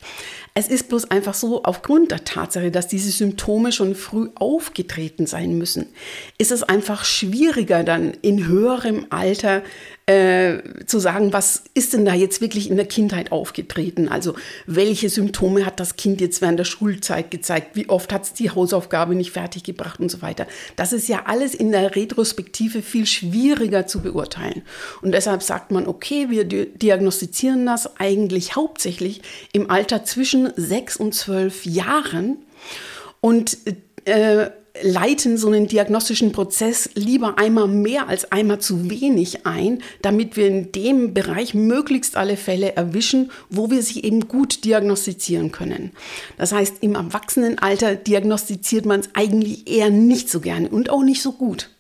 Es 0.55 0.69
ist 0.69 0.89
bloß 0.89 1.11
einfach 1.11 1.35
so, 1.35 1.65
aufgrund 1.65 2.11
der 2.11 2.25
Tatsache, 2.25 2.71
dass 2.71 2.89
diese 2.89 3.11
Symptome 3.11 3.73
schon 3.73 3.95
früh 3.95 4.31
aufgetreten 4.35 5.27
sein 5.27 5.59
müssen, 5.59 5.89
ist 6.39 6.51
es 6.51 6.63
einfach 6.63 7.05
schwieriger 7.05 7.85
dann 7.85 8.15
in 8.23 8.47
höherem 8.47 9.05
Alter 9.11 9.63
äh, 10.07 10.59
zu 10.87 11.01
sagen, 11.01 11.33
was 11.33 11.65
ist 11.75 11.93
denn 11.93 12.05
da 12.05 12.15
jetzt 12.15 12.41
wirklich 12.41 12.71
in 12.71 12.77
der 12.77 12.87
Kindheit 12.87 13.33
aufgetreten? 13.33 14.09
Also 14.09 14.37
welche 14.65 15.09
Symptome 15.09 15.67
hat 15.67 15.81
das 15.81 15.97
Kind 15.97 16.21
jetzt 16.21 16.41
während 16.41 16.61
der 16.61 16.65
Schulzeit 16.65 17.33
gezeigt? 17.33 17.75
Wie 17.75 17.89
oft 17.89 18.13
hat 18.13 18.23
es 18.23 18.33
die 18.33 18.51
Hausaufgabe 18.51 19.17
nicht 19.17 19.33
fertiggebracht 19.33 19.99
und 19.99 20.09
so 20.09 20.23
weiter? 20.23 20.47
Das 20.77 20.93
ist 20.93 21.09
ja 21.09 21.25
alles 21.27 21.57
in 21.57 21.73
der 21.73 21.97
Retrospektive 21.97 22.83
viel 22.83 23.05
schwieriger 23.05 23.89
zu 23.89 24.01
beurteilen. 24.01 24.63
Und 25.03 25.13
deshalb 25.13 25.43
sagt 25.43 25.73
man, 25.73 25.89
okay, 25.89 26.31
wir 26.31 26.45
diagnostizieren 26.45 27.67
das 27.67 27.99
eigentlich 27.99 28.55
hauptsächlich 28.55 29.23
im 29.53 29.71
Alter 29.71 30.05
zwischen 30.05 30.53
sechs 30.55 30.97
und 30.97 31.15
zwölf 31.15 31.67
Jahren 31.67 32.39
und 33.21 33.59
äh, 34.05 34.51
leiten 34.83 35.39
so 35.39 35.49
einen 35.49 35.67
diagnostischen 35.67 36.33
Prozess 36.33 36.91
lieber 36.95 37.39
einmal 37.39 37.69
mehr 37.69 38.09
als 38.09 38.31
einmal 38.33 38.61
zu 38.61 38.91
wenig 38.91 39.47
ein, 39.47 39.83
damit 40.03 40.37
wir 40.37 40.47
in 40.47 40.73
dem 40.73 41.15
Bereich 41.15 41.55
möglichst 41.55 42.17
alle 42.17 42.37
Fälle 42.37 42.77
erwischen, 42.77 43.31
wo 43.51 43.71
wir 43.71 43.83
sie 43.83 44.03
eben 44.03 44.29
gut 44.29 44.65
diagnostizieren 44.65 45.53
können. 45.53 45.93
Das 46.37 46.53
heißt, 46.53 46.77
im 46.83 46.95
Erwachsenenalter 46.95 47.95
diagnostiziert 47.95 48.87
man 48.87 49.01
es 49.01 49.11
eigentlich 49.15 49.69
eher 49.69 49.91
nicht 49.91 50.31
so 50.31 50.41
gerne 50.41 50.69
und 50.69 50.91
auch 50.91 51.03
nicht 51.03 51.23
so 51.23 51.33
gut. 51.33 51.71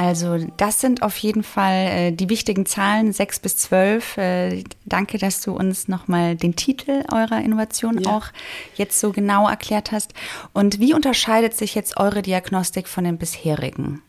Also 0.00 0.38
das 0.56 0.80
sind 0.80 1.02
auf 1.02 1.18
jeden 1.18 1.42
Fall 1.42 1.74
äh, 1.74 2.10
die 2.10 2.30
wichtigen 2.30 2.64
Zahlen, 2.64 3.12
6 3.12 3.40
bis 3.40 3.58
12. 3.58 4.16
Äh, 4.16 4.64
danke, 4.86 5.18
dass 5.18 5.42
du 5.42 5.52
uns 5.52 5.88
nochmal 5.88 6.36
den 6.36 6.56
Titel 6.56 7.04
eurer 7.12 7.42
Innovation 7.42 7.98
ja. 7.98 8.10
auch 8.10 8.28
jetzt 8.76 8.98
so 8.98 9.12
genau 9.12 9.46
erklärt 9.46 9.92
hast. 9.92 10.14
Und 10.54 10.80
wie 10.80 10.94
unterscheidet 10.94 11.54
sich 11.54 11.74
jetzt 11.74 11.98
eure 11.98 12.22
Diagnostik 12.22 12.88
von 12.88 13.04
den 13.04 13.18
bisherigen? 13.18 14.00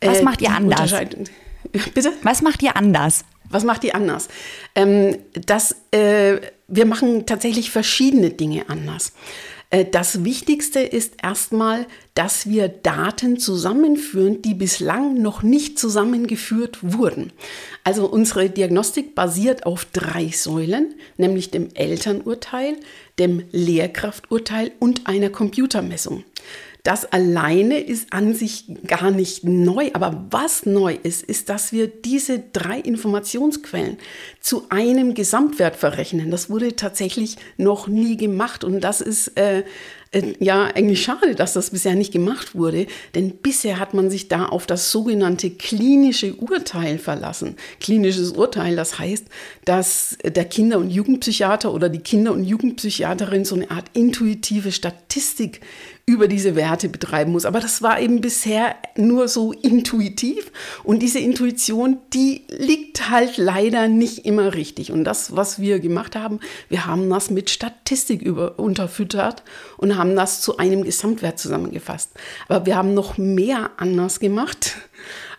Was 0.00 0.20
äh, 0.20 0.22
macht 0.22 0.42
ihr 0.42 0.52
anders? 0.52 0.92
Bitte? 1.72 2.12
Was 2.22 2.42
macht 2.42 2.62
ihr 2.62 2.76
anders? 2.76 3.24
Was 3.50 3.64
macht 3.64 3.82
ihr 3.82 3.96
anders? 3.96 4.28
Ähm, 4.76 5.18
das, 5.32 5.74
äh, 5.90 6.36
wir 6.68 6.86
machen 6.86 7.26
tatsächlich 7.26 7.72
verschiedene 7.72 8.30
Dinge 8.30 8.68
anders. 8.68 9.12
Äh, 9.70 9.84
das 9.84 10.24
Wichtigste 10.24 10.80
ist 10.80 11.14
erstmal, 11.22 11.86
dass 12.14 12.48
wir 12.48 12.68
Daten 12.68 13.38
zusammenführen, 13.38 14.42
die 14.42 14.54
bislang 14.54 15.20
noch 15.20 15.42
nicht 15.42 15.78
zusammengeführt 15.78 16.78
wurden. 16.82 17.32
Also 17.84 18.06
unsere 18.06 18.50
Diagnostik 18.50 19.14
basiert 19.14 19.66
auf 19.66 19.84
drei 19.86 20.28
Säulen, 20.28 20.94
nämlich 21.16 21.50
dem 21.50 21.68
Elternurteil, 21.74 22.76
dem 23.18 23.44
Lehrkrafturteil 23.52 24.72
und 24.78 25.06
einer 25.06 25.30
Computermessung. 25.30 26.24
Das 26.88 27.04
alleine 27.04 27.80
ist 27.80 28.14
an 28.14 28.34
sich 28.34 28.64
gar 28.86 29.10
nicht 29.10 29.44
neu, 29.44 29.90
aber 29.92 30.24
was 30.30 30.64
neu 30.64 30.96
ist, 31.02 31.22
ist, 31.22 31.50
dass 31.50 31.70
wir 31.70 31.86
diese 31.86 32.38
drei 32.38 32.80
Informationsquellen 32.80 33.98
zu 34.40 34.64
einem 34.70 35.12
Gesamtwert 35.12 35.76
verrechnen. 35.76 36.30
Das 36.30 36.48
wurde 36.48 36.76
tatsächlich 36.76 37.36
noch 37.58 37.88
nie 37.88 38.16
gemacht 38.16 38.64
und 38.64 38.80
das 38.80 39.02
ist 39.02 39.36
äh, 39.36 39.64
äh, 40.12 40.32
ja 40.38 40.64
eigentlich 40.64 41.02
schade, 41.02 41.34
dass 41.34 41.52
das 41.52 41.68
bisher 41.68 41.94
nicht 41.94 42.10
gemacht 42.10 42.54
wurde, 42.54 42.86
denn 43.14 43.32
bisher 43.36 43.78
hat 43.78 43.92
man 43.92 44.08
sich 44.08 44.28
da 44.28 44.46
auf 44.46 44.64
das 44.64 44.90
sogenannte 44.90 45.50
klinische 45.50 46.36
Urteil 46.36 46.98
verlassen. 46.98 47.56
Klinisches 47.80 48.32
Urteil, 48.32 48.76
das 48.76 48.98
heißt, 48.98 49.26
dass 49.66 50.16
der 50.24 50.46
Kinder- 50.46 50.78
und 50.78 50.88
Jugendpsychiater 50.88 51.74
oder 51.74 51.90
die 51.90 51.98
Kinder- 51.98 52.32
und 52.32 52.44
Jugendpsychiaterin 52.44 53.44
so 53.44 53.56
eine 53.56 53.70
Art 53.70 53.90
intuitive 53.92 54.72
Statistik 54.72 55.60
über 56.08 56.26
diese 56.26 56.56
Werte 56.56 56.88
betreiben 56.88 57.32
muss. 57.32 57.44
Aber 57.44 57.60
das 57.60 57.82
war 57.82 58.00
eben 58.00 58.22
bisher 58.22 58.76
nur 58.96 59.28
so 59.28 59.52
intuitiv 59.52 60.50
und 60.82 61.00
diese 61.00 61.18
Intuition, 61.18 61.98
die 62.14 62.44
liegt 62.48 63.10
halt 63.10 63.36
leider 63.36 63.88
nicht 63.88 64.24
immer 64.24 64.54
richtig. 64.54 64.90
Und 64.90 65.04
das, 65.04 65.36
was 65.36 65.60
wir 65.60 65.80
gemacht 65.80 66.16
haben, 66.16 66.40
wir 66.70 66.86
haben 66.86 67.10
das 67.10 67.28
mit 67.28 67.50
Statistik 67.50 68.22
über, 68.22 68.58
unterfüttert 68.58 69.42
und 69.76 69.98
haben 69.98 70.16
das 70.16 70.40
zu 70.40 70.56
einem 70.56 70.82
Gesamtwert 70.82 71.38
zusammengefasst. 71.38 72.12
Aber 72.48 72.64
wir 72.64 72.74
haben 72.76 72.94
noch 72.94 73.18
mehr 73.18 73.72
anders 73.76 74.18
gemacht 74.18 74.76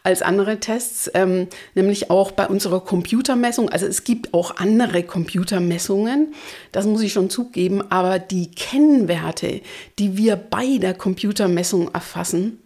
als 0.03 0.21
andere 0.21 0.59
Tests, 0.59 1.09
ähm, 1.13 1.47
nämlich 1.75 2.09
auch 2.09 2.31
bei 2.31 2.47
unserer 2.47 2.79
Computermessung. 2.79 3.69
Also 3.69 3.85
es 3.85 4.03
gibt 4.03 4.33
auch 4.33 4.57
andere 4.57 5.03
Computermessungen, 5.03 6.33
das 6.71 6.85
muss 6.85 7.01
ich 7.01 7.13
schon 7.13 7.29
zugeben, 7.29 7.81
aber 7.91 8.19
die 8.19 8.51
Kennwerte, 8.51 9.61
die 9.97 10.17
wir 10.17 10.35
bei 10.35 10.77
der 10.77 10.93
Computermessung 10.93 11.93
erfassen, 11.93 12.59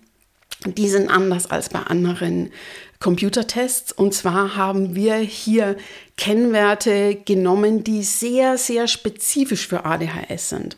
die 0.65 0.88
sind 0.88 1.09
anders 1.09 1.50
als 1.50 1.69
bei 1.69 1.79
anderen 1.79 2.51
Computertests. 3.00 3.91
Und 3.91 4.13
zwar 4.13 4.55
haben 4.55 4.95
wir 4.95 5.15
hier 5.15 5.75
Kennwerte 6.15 7.15
genommen, 7.15 7.83
die 7.83 8.03
sehr, 8.03 8.57
sehr 8.57 8.88
spezifisch 8.88 9.67
für 9.67 9.85
ADHS 9.85 10.50
sind. 10.50 10.77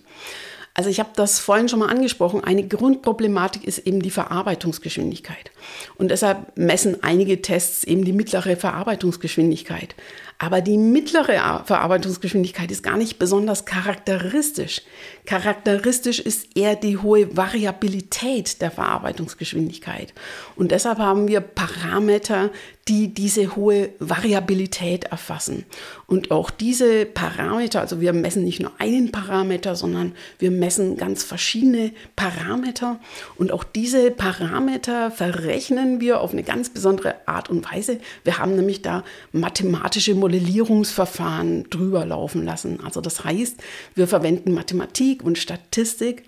Also 0.77 0.89
ich 0.89 0.99
habe 0.99 1.11
das 1.15 1.39
vorhin 1.39 1.69
schon 1.69 1.79
mal 1.79 1.89
angesprochen. 1.89 2.43
Eine 2.43 2.67
Grundproblematik 2.67 3.63
ist 3.63 3.79
eben 3.79 4.01
die 4.01 4.11
Verarbeitungsgeschwindigkeit. 4.11 5.51
Und 5.95 6.11
deshalb 6.11 6.57
messen 6.57 7.01
einige 7.01 7.41
Tests 7.41 7.85
eben 7.85 8.03
die 8.03 8.11
mittlere 8.11 8.57
Verarbeitungsgeschwindigkeit. 8.57 9.95
Aber 10.37 10.59
die 10.59 10.77
mittlere 10.77 11.63
Verarbeitungsgeschwindigkeit 11.65 12.69
ist 12.71 12.83
gar 12.83 12.97
nicht 12.97 13.19
besonders 13.19 13.63
charakteristisch. 13.63 14.81
Charakteristisch 15.25 16.19
ist 16.19 16.57
eher 16.57 16.75
die 16.75 16.97
hohe 16.97 17.37
Variabilität 17.37 18.61
der 18.61 18.69
Verarbeitungsgeschwindigkeit. 18.69 20.13
Und 20.57 20.71
deshalb 20.71 20.97
haben 20.97 21.29
wir 21.29 21.39
Parameter, 21.39 22.49
die 22.87 23.07
diese 23.07 23.55
hohe 23.55 23.89
Variabilität 23.97 25.05
erfassen. 25.05 25.65
Und 26.05 26.29
auch 26.29 26.51
diese 26.51 27.07
Parameter, 27.07 27.81
also 27.81 27.99
wir 27.99 28.13
messen 28.13 28.43
nicht 28.43 28.59
nur 28.59 28.71
einen 28.77 29.11
Parameter, 29.11 29.75
sondern 29.75 30.13
wir 30.37 30.51
messen 30.51 30.95
ganz 30.95 31.23
verschiedene 31.23 31.93
Parameter. 32.15 32.99
Und 33.37 33.51
auch 33.51 33.63
diese 33.63 34.11
Parameter 34.11 35.09
verrechnen 35.09 35.99
wir 35.99 36.21
auf 36.21 36.31
eine 36.31 36.43
ganz 36.43 36.69
besondere 36.69 37.15
Art 37.27 37.49
und 37.49 37.65
Weise. 37.71 37.99
Wir 38.23 38.37
haben 38.37 38.55
nämlich 38.55 38.83
da 38.83 39.03
mathematische 39.31 40.13
Modellierungsverfahren 40.13 41.67
drüber 41.71 42.05
laufen 42.05 42.45
lassen. 42.45 42.81
Also 42.83 43.01
das 43.01 43.23
heißt, 43.23 43.57
wir 43.95 44.07
verwenden 44.07 44.53
Mathematik 44.53 45.23
und 45.23 45.39
Statistik, 45.39 46.23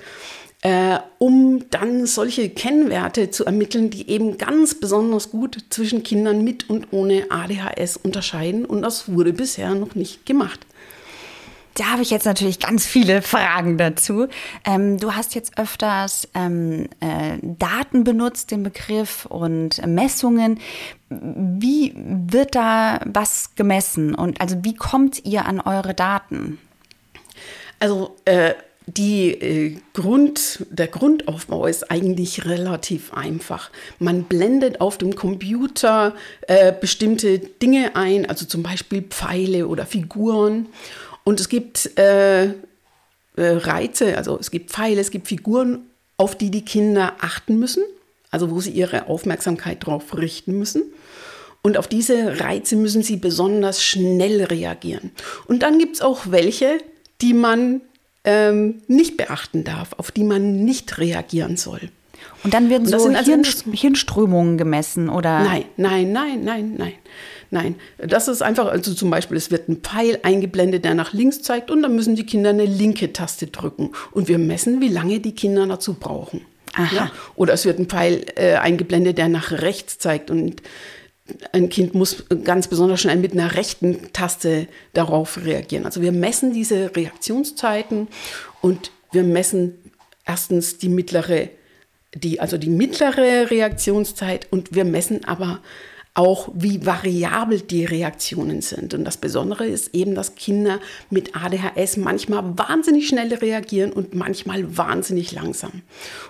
äh, 0.61 0.99
um 1.19 1.69
dann 1.69 2.05
solche 2.05 2.49
Kennwerte 2.49 3.29
zu 3.29 3.45
ermitteln, 3.45 3.89
die 3.89 4.09
eben 4.09 4.37
ganz 4.37 4.75
besonders 4.75 5.29
gut 5.29 5.65
zwischen 5.69 6.03
Kindern 6.03 6.43
mit 6.43 6.69
und 6.69 6.87
ohne 6.91 7.27
ADHS 7.29 7.97
unterscheiden. 7.97 8.65
Und 8.65 8.81
das 8.81 9.13
wurde 9.13 9.33
bisher 9.33 9.75
noch 9.75 9.95
nicht 9.95 10.25
gemacht. 10.25 10.65
Da 11.75 11.91
habe 11.91 12.01
ich 12.01 12.09
jetzt 12.09 12.25
natürlich 12.25 12.57
ganz 12.57 12.87
viele 12.87 13.21
Fragen 13.21 13.77
dazu. 13.77 14.27
Ähm, 14.65 14.97
du 14.97 15.13
hast 15.13 15.35
jetzt 15.35 15.59
öfters 15.59 16.27
ähm, 16.33 16.87
äh, 17.01 17.37
Daten 17.43 18.03
benutzt, 18.03 18.49
den 18.49 18.63
Begriff 18.63 19.27
und 19.27 19.85
Messungen. 19.85 20.59
Wie 21.09 21.93
wird 21.95 22.55
da 22.55 22.99
was 23.05 23.53
gemessen 23.55 24.15
und 24.15 24.41
also 24.41 24.63
wie 24.63 24.73
kommt 24.73 25.23
ihr 25.23 25.45
an 25.45 25.61
eure 25.61 25.93
Daten? 25.93 26.57
Also 27.79 28.15
äh, 28.25 28.55
die 28.87 29.31
äh, 29.31 29.77
Grund, 29.93 30.65
der 30.69 30.87
Grundaufbau 30.87 31.67
ist 31.67 31.91
eigentlich 31.91 32.45
relativ 32.45 33.13
einfach. 33.13 33.69
Man 33.99 34.23
blendet 34.23 34.79
auf 34.79 34.97
dem 34.97 35.13
Computer 35.15 36.15
äh, 36.47 36.71
bestimmte 36.71 37.37
Dinge 37.39 37.95
ein, 37.97 38.25
also 38.27 38.45
zum 38.45 38.63
Beispiel 38.63 39.01
Pfeile 39.01 39.67
oder 39.67 39.85
Figuren. 39.85 40.67
Und 41.25 41.41
es 41.41 41.49
gibt 41.49 41.97
äh, 41.99 42.45
äh, 42.45 42.53
Reize, 43.35 44.17
also 44.17 44.39
es 44.39 44.51
gibt 44.51 44.71
Pfeile, 44.71 45.01
es 45.01 45.11
gibt 45.11 45.27
Figuren, 45.27 45.79
auf 46.15 46.37
die 46.37 46.49
die 46.49 46.63
Kinder 46.63 47.15
achten 47.19 47.59
müssen, 47.59 47.83
also 48.31 48.49
wo 48.51 48.61
sie 48.61 48.71
ihre 48.71 49.07
Aufmerksamkeit 49.07 49.85
drauf 49.85 50.17
richten 50.17 50.57
müssen. 50.57 50.83
Und 51.61 51.77
auf 51.77 51.89
diese 51.89 52.39
Reize 52.39 52.77
müssen 52.77 53.03
sie 53.03 53.17
besonders 53.17 53.83
schnell 53.83 54.43
reagieren. 54.43 55.11
Und 55.47 55.63
dann 55.63 55.77
gibt 55.77 55.95
es 55.95 56.01
auch 56.01 56.27
welche, 56.29 56.77
die 57.21 57.33
man 57.33 57.81
ähm, 58.27 58.81
nicht 58.87 59.15
beachten 59.15 59.63
darf, 59.63 59.93
auf 59.97 60.11
die 60.11 60.25
man 60.25 60.65
nicht 60.65 60.97
reagieren 60.97 61.55
soll. 61.55 61.79
Und 62.43 62.53
dann 62.53 62.69
werden 62.69 62.83
Und 62.83 62.89
so 62.89 63.07
also 63.07 63.23
Hirn, 63.23 63.45
Hirnströmungen 63.71 64.57
gemessen, 64.57 65.07
oder? 65.07 65.43
Nein, 65.43 65.63
nein, 65.77 66.11
nein, 66.11 66.43
nein, 66.43 66.75
nein. 66.77 66.93
Nein, 67.49 67.75
das 67.97 68.27
ist 68.27 68.41
einfach, 68.41 68.67
also 68.67 68.93
zum 68.93 69.09
Beispiel, 69.09 69.37
es 69.37 69.51
wird 69.51 69.69
ein 69.69 69.77
Pfeil 69.77 70.19
eingeblendet, 70.23 70.83
der 70.83 70.93
nach 70.93 71.13
links 71.13 71.41
zeigt 71.41 71.71
und 71.71 71.81
dann 71.81 71.95
müssen 71.95 72.17
die 72.17 72.25
Kinder 72.25 72.49
eine 72.49 72.65
linke 72.65 73.13
Taste 73.13 73.47
drücken. 73.47 73.91
Und 74.11 74.27
wir 74.27 74.37
messen, 74.37 74.81
wie 74.81 74.89
lange 74.89 75.21
die 75.21 75.33
Kinder 75.33 75.65
dazu 75.65 75.93
brauchen. 75.93 76.41
Ja? 76.91 77.09
Oder 77.35 77.53
es 77.53 77.63
wird 77.63 77.79
ein 77.79 77.85
Pfeil 77.85 78.25
äh, 78.35 78.55
eingeblendet, 78.55 79.17
der 79.17 79.29
nach 79.29 79.51
rechts 79.51 79.97
zeigt 79.97 80.29
und 80.29 80.61
ein 81.51 81.69
Kind 81.69 81.93
muss 81.93 82.25
ganz 82.43 82.67
besonders 82.67 83.01
schnell 83.01 83.17
mit 83.17 83.33
einer 83.33 83.55
rechten 83.55 84.11
Taste 84.13 84.67
darauf 84.93 85.37
reagieren. 85.43 85.85
Also 85.85 86.01
wir 86.01 86.11
messen 86.11 86.53
diese 86.53 86.95
Reaktionszeiten 86.95 88.07
und 88.61 88.91
wir 89.11 89.23
messen 89.23 89.75
erstens 90.25 90.77
die 90.77 90.89
mittlere, 90.89 91.49
die, 92.13 92.39
also 92.39 92.57
die 92.57 92.69
mittlere 92.69 93.49
Reaktionszeit 93.49 94.47
und 94.51 94.73
wir 94.75 94.85
messen 94.85 95.25
aber 95.25 95.61
auch, 96.17 96.49
wie 96.53 96.83
variabel 96.85 97.61
die 97.61 97.85
Reaktionen 97.85 98.61
sind. 98.61 98.95
Und 98.95 99.05
das 99.05 99.17
Besondere 99.17 99.67
ist 99.67 99.93
eben, 99.93 100.15
dass 100.15 100.35
Kinder 100.35 100.79
mit 101.11 101.35
ADHS 101.35 101.97
manchmal 101.97 102.57
wahnsinnig 102.57 103.07
schnell 103.07 103.31
reagieren 103.33 103.91
und 103.91 104.15
manchmal 104.15 104.75
wahnsinnig 104.75 105.31
langsam. 105.31 105.83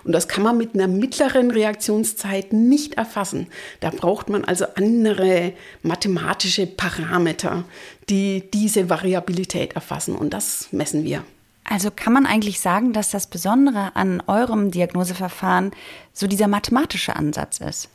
Und 0.04 0.12
das 0.12 0.28
kann 0.28 0.42
man 0.42 0.58
mit 0.58 0.74
einer 0.74 0.88
mittleren 0.88 1.50
Reaktionszeit 1.50 2.52
nicht 2.52 2.94
erfassen. 2.94 3.46
Da 3.80 3.88
braucht 3.90 4.28
man 4.28 4.44
also 4.44 4.66
andere 4.76 5.54
mathematische 5.82 6.66
Parameter, 6.66 7.64
die 8.10 8.44
diese 8.52 8.90
Variabilität 8.90 9.72
erfassen. 9.72 10.14
Und 10.16 10.34
das 10.34 10.68
messen 10.70 11.04
wir. 11.04 11.24
Also 11.64 11.90
kann 11.94 12.12
man 12.12 12.26
eigentlich 12.26 12.60
sagen, 12.60 12.92
dass 12.92 13.10
das 13.10 13.26
Besondere 13.26 13.96
an 13.96 14.22
eurem 14.26 14.70
Diagnoseverfahren 14.70 15.70
so 16.12 16.26
dieser 16.26 16.48
mathematische 16.48 17.16
Ansatz 17.16 17.60
ist? 17.60 17.88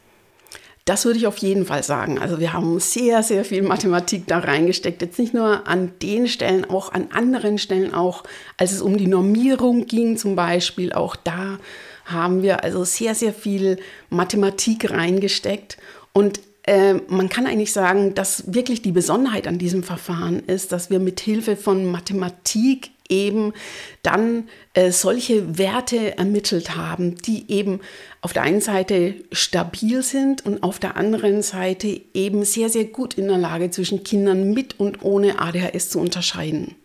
Das 0.86 1.06
würde 1.06 1.18
ich 1.18 1.28
auf 1.28 1.38
jeden 1.38 1.66
Fall 1.66 1.82
sagen. 1.82 2.20
Also 2.20 2.40
wir 2.40 2.52
haben 2.52 2.78
sehr, 2.80 3.24
sehr 3.24 3.46
viel 3.46 3.62
Mathematik 3.62 4.28
da 4.28 4.40
reingesteckt. 4.40 5.02
Jetzt 5.02 5.18
nicht 5.18 5.34
nur 5.34 5.66
an 5.66 5.94
den 6.02 6.28
Stellen, 6.28 6.66
auch 6.70 6.92
an 6.92 7.08
anderen 7.14 7.58
Stellen 7.58 7.94
auch, 7.94 8.24
als 8.58 8.74
es 8.74 8.82
um 8.82 8.98
die 8.98 9.08
Normierung 9.08 9.86
ging 9.86 10.18
zum 10.18 10.36
Beispiel, 10.36 10.92
auch 10.92 11.16
da 11.16 11.58
haben 12.06 12.44
wir 12.44 12.66
also 12.66 12.84
sehr, 12.84 13.16
sehr 13.16 13.34
viel 13.34 13.78
Mathematik 14.10 14.92
reingesteckt. 14.92 15.78
Und 16.12 16.42
äh, 16.64 16.96
man 17.08 17.30
kann 17.30 17.48
eigentlich 17.48 17.72
sagen, 17.72 18.14
dass 18.14 18.54
wirklich 18.54 18.82
die 18.82 18.92
Besonderheit 18.92 19.48
an 19.48 19.58
diesem 19.58 19.84
Verfahren 19.84 20.42
ist, 20.48 20.74
dass 20.74 20.90
wir 20.90 21.00
mit 21.00 21.22
Hilfe 21.22 21.56
von 21.56 21.90
Mathematik 21.90 22.92
eben 23.14 23.54
dann 24.02 24.50
äh, 24.74 24.92
solche 24.92 25.58
Werte 25.58 26.18
ermittelt 26.18 26.76
haben, 26.76 27.16
die 27.16 27.50
eben 27.52 27.80
auf 28.22 28.34
der 28.34 28.44
einen 28.44 28.62
Seite 28.62 29.16
stabil 29.32 30.02
sind 30.02 30.46
und 30.46 30.64
auf 30.64 30.80
der 30.80 30.98
anderen 30.98 31.42
Seite 31.42 32.02
eben 32.14 32.44
sehr, 32.44 32.70
sehr 32.70 32.86
gut 32.86 33.14
in 33.16 33.28
der 33.28 33.38
Lage 33.38 33.70
zwischen 33.70 34.04
Kindern 34.04 34.54
mit 34.54 34.80
und 34.80 35.04
ohne 35.04 35.40
ADHS 35.40 35.90
zu 35.90 36.00
unterscheiden. 36.00 36.76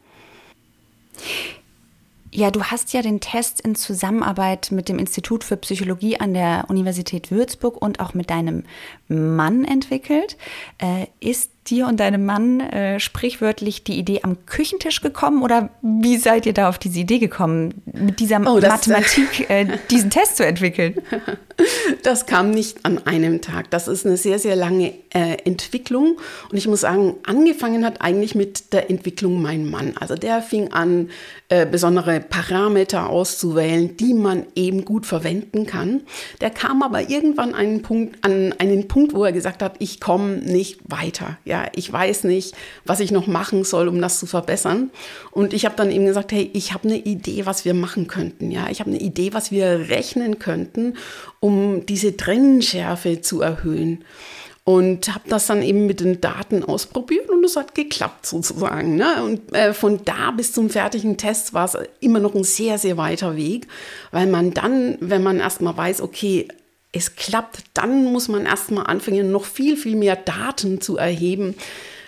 Ja, 2.30 2.50
du 2.50 2.62
hast 2.62 2.92
ja 2.92 3.00
den 3.00 3.20
Test 3.20 3.60
in 3.62 3.74
Zusammenarbeit 3.74 4.70
mit 4.70 4.90
dem 4.90 4.98
Institut 4.98 5.44
für 5.44 5.56
Psychologie 5.56 6.20
an 6.20 6.34
der 6.34 6.66
Universität 6.68 7.30
Würzburg 7.30 7.80
und 7.80 8.00
auch 8.00 8.12
mit 8.12 8.28
deinem 8.28 8.64
Mann 9.08 9.64
entwickelt. 9.64 10.36
Äh, 10.76 11.06
ist 11.20 11.50
dir 11.70 11.86
und 11.86 12.00
deinem 12.00 12.24
Mann 12.24 12.60
äh, 12.60 13.00
sprichwörtlich 13.00 13.84
die 13.84 13.98
Idee 13.98 14.20
am 14.22 14.46
Küchentisch 14.46 15.00
gekommen 15.00 15.42
oder 15.42 15.70
wie 15.82 16.16
seid 16.16 16.46
ihr 16.46 16.54
da 16.54 16.68
auf 16.68 16.78
diese 16.78 17.00
Idee 17.00 17.18
gekommen, 17.18 17.82
mit 17.86 18.20
dieser 18.20 18.36
oh, 18.40 18.60
Mathematik 18.60 19.50
äh, 19.50 19.66
diesen 19.90 20.10
Test 20.10 20.36
zu 20.36 20.46
entwickeln? 20.46 20.94
Das 22.04 22.26
kam 22.26 22.52
nicht 22.52 22.84
an 22.84 23.04
einem 23.04 23.40
Tag. 23.40 23.70
Das 23.70 23.88
ist 23.88 24.06
eine 24.06 24.16
sehr, 24.16 24.38
sehr 24.38 24.54
lange 24.54 24.94
äh, 25.12 25.38
Entwicklung. 25.44 26.18
Und 26.50 26.56
ich 26.56 26.68
muss 26.68 26.82
sagen, 26.82 27.16
angefangen 27.26 27.84
hat 27.84 28.00
eigentlich 28.00 28.36
mit 28.36 28.72
der 28.72 28.90
Entwicklung 28.90 29.42
mein 29.42 29.68
Mann. 29.68 29.94
Also 29.98 30.14
der 30.14 30.40
fing 30.40 30.72
an, 30.72 31.10
äh, 31.48 31.66
besondere 31.66 32.20
Parameter 32.20 33.08
auszuwählen, 33.08 33.96
die 33.96 34.14
man 34.14 34.46
eben 34.54 34.84
gut 34.84 35.04
verwenden 35.04 35.66
kann. 35.66 36.02
Der 36.40 36.50
kam 36.50 36.82
aber 36.82 37.10
irgendwann 37.10 37.54
einen 37.54 37.82
Punkt, 37.82 38.24
an 38.24 38.54
einen 38.58 38.86
Punkt, 38.86 39.14
wo 39.14 39.24
er 39.24 39.32
gesagt 39.32 39.62
hat, 39.62 39.74
ich 39.80 39.98
komme 39.98 40.36
nicht 40.36 40.78
weiter. 40.84 41.38
Ja, 41.44 41.57
ich 41.74 41.92
weiß 41.92 42.24
nicht, 42.24 42.54
was 42.84 43.00
ich 43.00 43.10
noch 43.10 43.26
machen 43.26 43.64
soll, 43.64 43.88
um 43.88 44.00
das 44.00 44.18
zu 44.18 44.26
verbessern. 44.26 44.90
Und 45.30 45.52
ich 45.52 45.64
habe 45.64 45.76
dann 45.76 45.90
ihm 45.90 46.06
gesagt, 46.06 46.32
hey, 46.32 46.50
ich 46.52 46.72
habe 46.72 46.88
eine 46.88 46.98
Idee, 46.98 47.46
was 47.46 47.64
wir 47.64 47.74
machen 47.74 48.06
könnten. 48.06 48.50
Ja, 48.50 48.68
ich 48.70 48.80
habe 48.80 48.90
eine 48.90 49.00
Idee, 49.00 49.32
was 49.32 49.50
wir 49.50 49.88
rechnen 49.88 50.38
könnten, 50.38 50.94
um 51.40 51.86
diese 51.86 52.16
Trennenschärfe 52.16 53.20
zu 53.20 53.40
erhöhen. 53.40 54.04
Und 54.64 55.14
habe 55.14 55.24
das 55.30 55.46
dann 55.46 55.62
eben 55.62 55.86
mit 55.86 56.00
den 56.00 56.20
Daten 56.20 56.62
ausprobiert 56.62 57.30
und 57.30 57.42
es 57.42 57.56
hat 57.56 57.74
geklappt 57.74 58.26
sozusagen. 58.26 58.96
Ne? 58.96 59.24
Und 59.24 59.54
äh, 59.54 59.72
von 59.72 60.04
da 60.04 60.30
bis 60.30 60.52
zum 60.52 60.68
fertigen 60.68 61.16
Test 61.16 61.54
war 61.54 61.64
es 61.64 61.78
immer 62.00 62.20
noch 62.20 62.34
ein 62.34 62.44
sehr, 62.44 62.76
sehr 62.76 62.98
weiter 62.98 63.34
Weg, 63.34 63.66
weil 64.10 64.26
man 64.26 64.52
dann, 64.52 64.98
wenn 65.00 65.22
man 65.22 65.40
erstmal 65.40 65.74
weiß, 65.74 66.02
okay, 66.02 66.48
es 66.92 67.16
klappt, 67.16 67.64
dann 67.74 68.04
muss 68.04 68.28
man 68.28 68.46
erstmal 68.46 68.86
anfangen, 68.86 69.30
noch 69.30 69.44
viel, 69.44 69.76
viel 69.76 69.96
mehr 69.96 70.16
Daten 70.16 70.80
zu 70.80 70.96
erheben. 70.96 71.54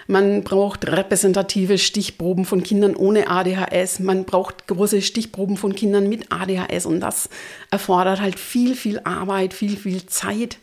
Man 0.06 0.42
braucht 0.42 0.90
repräsentative 0.90 1.78
Stichproben 1.78 2.44
von 2.44 2.64
Kindern 2.64 2.96
ohne 2.96 3.28
ADHS. 3.30 4.00
Man 4.00 4.24
braucht 4.24 4.66
große 4.66 5.02
Stichproben 5.02 5.56
von 5.56 5.74
Kindern 5.76 6.08
mit 6.08 6.32
ADHS. 6.32 6.86
Und 6.86 6.98
das 6.98 7.28
erfordert 7.70 8.20
halt 8.20 8.40
viel, 8.40 8.74
viel 8.74 9.00
Arbeit, 9.04 9.54
viel, 9.54 9.76
viel 9.76 10.06
Zeit. 10.06 10.58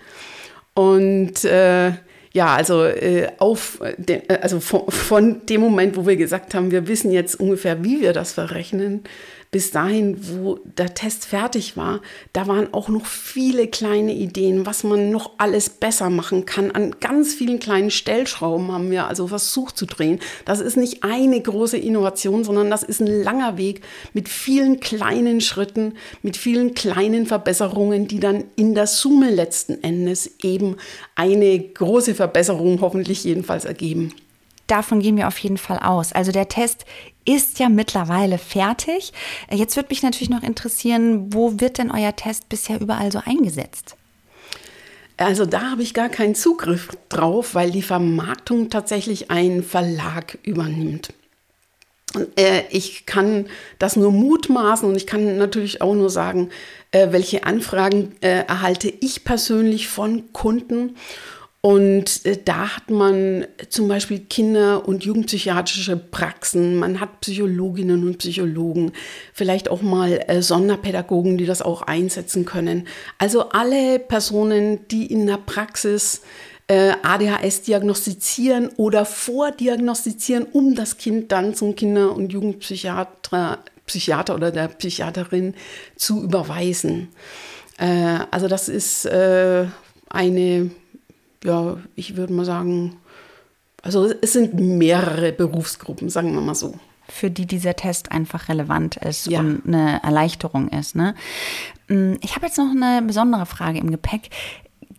Und 0.73 1.45
äh, 1.45 1.93
ja, 2.34 2.56
also, 2.56 2.84
äh, 2.84 3.30
auf 3.38 3.80
de, 3.97 4.21
äh, 4.27 4.39
also 4.41 4.60
von, 4.60 4.91
von, 4.91 5.45
dem 5.45 5.62
Moment, 5.62 5.95
wo 5.95 6.06
wir 6.06 6.17
gesagt 6.17 6.53
haben, 6.53 6.71
wir 6.71 6.88
wissen 6.88 7.12
jetzt 7.12 7.39
ungefähr, 7.39 7.84
wie 7.84 8.01
wir 8.01 8.13
das 8.13 8.34
verrechnen, 8.34 9.06
bis 9.52 9.72
dahin, 9.72 10.18
wo 10.20 10.60
der 10.66 10.94
Test 10.94 11.26
fertig 11.26 11.78
war, 11.78 12.02
da 12.34 12.48
waren 12.48 12.74
auch 12.74 12.90
noch 12.90 13.06
viele 13.06 13.68
kleine 13.68 14.14
Ideen, 14.14 14.66
was 14.66 14.84
man 14.84 15.10
noch 15.10 15.32
alles 15.38 15.70
besser 15.70 16.10
machen 16.10 16.46
kann. 16.46 16.72
An 16.72 16.96
ganz 17.00 17.34
vielen 17.34 17.60
kleinen 17.60 17.92
Stellschrauben 17.92 18.72
haben 18.72 18.92
wir 18.92 19.08
also 19.08 19.28
versucht 19.28 19.78
zu 19.78 19.86
drehen. 19.86 20.20
Das 20.46 20.60
ist 20.60 20.78
nicht 20.78 21.04
eine 21.04 21.42
große 21.42 21.78
Innovation, 21.78 22.44
sondern 22.44 22.70
das 22.70 22.84
ist 22.84 23.00
ein 23.00 23.24
langer 23.24 23.58
Weg 23.58 23.82
mit 24.14 24.28
vielen 24.28 24.80
kleinen 24.80 25.42
Schritten, 25.42 25.94
mit 26.22 26.36
vielen 26.36 26.74
kleinen 26.74 27.26
Verbesserungen, 27.26 28.08
die 28.08 28.20
dann 28.20 28.44
in 28.56 28.76
der 28.76 28.88
Summe 28.88 29.30
letzten 29.30 29.82
Endes 29.84 30.32
eben 30.44 30.76
eine 31.16 31.60
große 31.60 32.16
Verbesserung 32.16 32.82
hoffentlich 32.82 33.24
jedenfalls 33.24 33.66
ergeben. 33.66 34.14
Davon 34.68 35.00
gehen 35.00 35.16
wir 35.16 35.28
auf 35.30 35.38
jeden 35.40 35.58
Fall 35.58 35.80
aus. 35.80 36.12
Also 36.12 36.34
der 36.34 36.50
Test 36.50 36.86
ist 37.28 37.60
ja 37.60 37.70
mittlerweile 37.70 38.38
fertig. 38.38 39.12
Jetzt 39.52 39.76
würde 39.76 39.90
mich 39.90 40.02
natürlich 40.02 40.30
noch 40.30 40.44
interessieren, 40.44 41.34
wo 41.34 41.60
wird 41.60 41.78
denn 41.78 41.92
euer 41.92 42.16
Test 42.16 42.50
bisher 42.50 42.80
überall 42.80 43.12
so 43.12 43.22
eingesetzt? 43.24 43.96
Also 45.18 45.46
da 45.46 45.72
habe 45.72 45.84
ich 45.84 45.94
gar 45.94 46.10
keinen 46.10 46.36
Zugriff 46.36 46.90
drauf, 47.10 47.54
weil 47.54 47.72
die 47.72 47.82
Vermarktung 47.82 48.70
tatsächlich 48.70 49.30
ein 49.30 49.63
Verlag 49.63 50.38
übernimmt. 50.44 51.12
Äh, 52.36 52.63
ich 52.70 53.06
kann 53.06 53.48
das 53.80 53.96
nur 53.96 54.12
mutmaßen 54.12 54.88
und 54.88 54.96
ich 54.96 55.08
kann 55.08 55.38
natürlich 55.38 55.82
auch 55.82 55.96
nur 55.96 56.10
sagen, 56.10 56.50
äh, 56.92 57.12
welche 57.12 57.44
Anfragen 57.46 58.16
äh, 58.22 58.46
erhalte 58.48 58.94
ich 59.02 59.24
persönlich 59.24 59.88
von 59.88 60.32
Kunden. 60.34 60.96
Und 61.67 62.25
äh, 62.25 62.38
da 62.45 62.77
hat 62.77 62.89
man 62.89 63.45
zum 63.67 63.89
Beispiel 63.89 64.19
Kinder- 64.19 64.88
und 64.88 65.03
Jugendpsychiatrische 65.03 65.97
Praxen, 65.97 66.77
man 66.77 67.01
hat 67.01 67.19
Psychologinnen 67.19 68.08
und 68.08 68.19
Psychologen, 68.19 68.93
vielleicht 69.34 69.67
auch 69.67 69.82
mal 69.82 70.13
äh, 70.30 70.41
Sonderpädagogen, 70.41 71.38
die 71.38 71.45
das 71.45 71.62
auch 71.62 71.82
einsetzen 71.82 72.45
können. 72.45 72.88
Also 73.17 73.49
alle 73.49 73.99
Personen, 73.99 74.88
die 74.88 75.08
in 75.08 75.27
der 75.27 75.39
Praxis 75.39 76.21
äh, 76.69 76.93
ADHS 77.03 77.63
diagnostizieren 77.63 78.69
oder 78.77 79.03
vordiagnostizieren, 79.03 80.45
um 80.45 80.73
das 80.73 80.95
Kind 80.95 81.34
dann 81.34 81.53
zum 81.53 81.75
Kinder- 81.75 82.15
und 82.15 82.32
Jugendpsychiater 82.32 83.60
Psychiater 83.86 84.36
oder 84.36 84.51
der 84.51 84.69
Psychiaterin 84.69 85.53
zu 85.97 86.21
überweisen. 86.21 87.08
also 87.77 88.49
das 88.49 88.67
ist 88.67 89.08
eine 89.08 90.71
ja, 91.43 91.78
ich 91.95 92.15
würde 92.15 92.34
mal 92.34 92.45
sagen, 92.45 92.97
also 93.84 94.12
es 94.21 94.34
sind 94.34 94.56
mehrere 94.56 95.32
Berufsgruppen, 95.32 96.10
sagen 96.10 96.34
wir 96.34 96.41
mal 96.41 96.56
so. 96.56 96.76
Für 97.10 97.32
die 97.32 97.45
dieser 97.45 97.76
Test 97.76 98.12
einfach 98.12 98.50
relevant 98.50 98.97
ist 98.97 99.28
ja. 99.28 99.39
und 99.39 99.63
eine 99.65 100.04
Erleichterung 100.04 100.67
ist. 100.69 100.95
Ne? 100.95 101.15
Mm, 101.88 102.15
ich 102.21 102.36
habe 102.36 102.47
jetzt 102.47 102.58
noch 102.58 102.69
eine 102.69 103.06
besondere 103.06 103.45
Frage 103.45 103.80
im 103.80 103.91
Gepäck. 103.91 104.30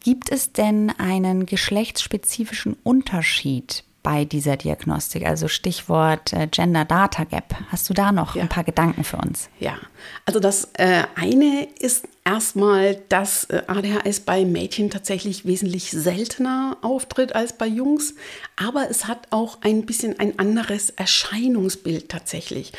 Gibt 0.01 0.31
es 0.31 0.53
denn 0.53 0.91
einen 0.99 1.45
geschlechtsspezifischen 1.45 2.77
Unterschied 2.83 3.85
bei 4.03 4.25
dieser 4.25 4.57
Diagnostik? 4.57 5.27
Also 5.27 5.49
Stichwort 5.49 6.33
äh, 6.33 6.47
Gender 6.47 6.87
Data 6.87 7.25
Gap. 7.25 7.55
Hast 7.71 7.91
du 7.91 7.95
da 7.95 8.11
noch 8.11 8.37
ja. 8.37 8.43
ein 8.43 8.49
paar 8.49 8.65
Gedanken 8.65 9.05
für 9.05 9.19
uns? 9.19 9.51
Ja, 9.61 9.77
also 10.25 10.41
das 10.41 10.69
äh, 10.75 11.05
eine 11.15 11.69
ist 11.79 12.07
erstmal, 12.25 13.01
dass 13.09 13.45
äh, 13.45 13.63
ADHS 13.67 14.21
bei 14.21 14.45
Mädchen 14.45 14.91
tatsächlich 14.91 15.47
wesentlich 15.47 15.91
seltener 15.91 16.77
auftritt 16.83 17.35
als 17.35 17.53
bei 17.53 17.67
Jungs, 17.67 18.15
aber 18.57 18.91
es 18.91 19.07
hat 19.07 19.29
auch 19.31 19.59
ein 19.63 19.87
bisschen 19.87 20.19
ein 20.19 20.39
anderes 20.39 20.91
Erscheinungsbild 20.91 22.09
tatsächlich. 22.09 22.73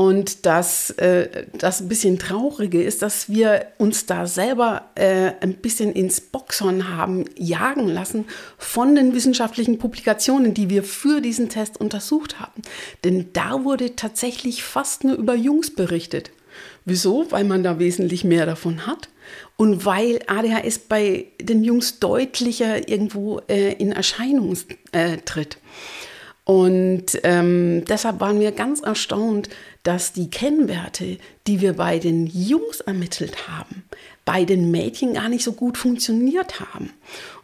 Und 0.00 0.46
das, 0.46 0.88
äh, 0.92 1.44
das 1.52 1.82
ein 1.82 1.88
bisschen 1.88 2.18
Traurige 2.18 2.82
ist, 2.82 3.02
dass 3.02 3.28
wir 3.28 3.66
uns 3.76 4.06
da 4.06 4.26
selber 4.26 4.88
äh, 4.94 5.32
ein 5.42 5.56
bisschen 5.56 5.92
ins 5.92 6.22
Boxhorn 6.22 6.96
haben 6.96 7.26
jagen 7.36 7.86
lassen 7.86 8.24
von 8.56 8.94
den 8.94 9.12
wissenschaftlichen 9.12 9.76
Publikationen, 9.76 10.54
die 10.54 10.70
wir 10.70 10.84
für 10.84 11.20
diesen 11.20 11.50
Test 11.50 11.78
untersucht 11.78 12.40
haben. 12.40 12.62
Denn 13.04 13.28
da 13.34 13.62
wurde 13.64 13.94
tatsächlich 13.94 14.62
fast 14.62 15.04
nur 15.04 15.16
über 15.16 15.34
Jungs 15.34 15.74
berichtet. 15.74 16.30
Wieso? 16.90 17.24
Weil 17.30 17.44
man 17.44 17.62
da 17.62 17.78
wesentlich 17.78 18.24
mehr 18.24 18.46
davon 18.46 18.84
hat 18.84 19.08
und 19.56 19.84
weil 19.84 20.18
ADHS 20.26 20.80
bei 20.80 21.26
den 21.40 21.62
Jungs 21.62 22.00
deutlicher 22.00 22.88
irgendwo 22.88 23.40
äh, 23.48 23.74
in 23.74 23.92
Erscheinung 23.92 24.56
äh, 24.90 25.18
tritt. 25.18 25.58
Und 26.44 27.20
ähm, 27.22 27.84
deshalb 27.84 28.18
waren 28.18 28.40
wir 28.40 28.50
ganz 28.50 28.80
erstaunt, 28.80 29.48
dass 29.84 30.12
die 30.12 30.30
Kennwerte, 30.30 31.18
die 31.46 31.60
wir 31.60 31.74
bei 31.74 32.00
den 32.00 32.26
Jungs 32.26 32.80
ermittelt 32.80 33.46
haben, 33.46 33.84
bei 34.30 34.44
den 34.44 34.70
Mädchen 34.70 35.14
gar 35.14 35.28
nicht 35.28 35.42
so 35.42 35.54
gut 35.54 35.76
funktioniert 35.76 36.60
haben. 36.60 36.92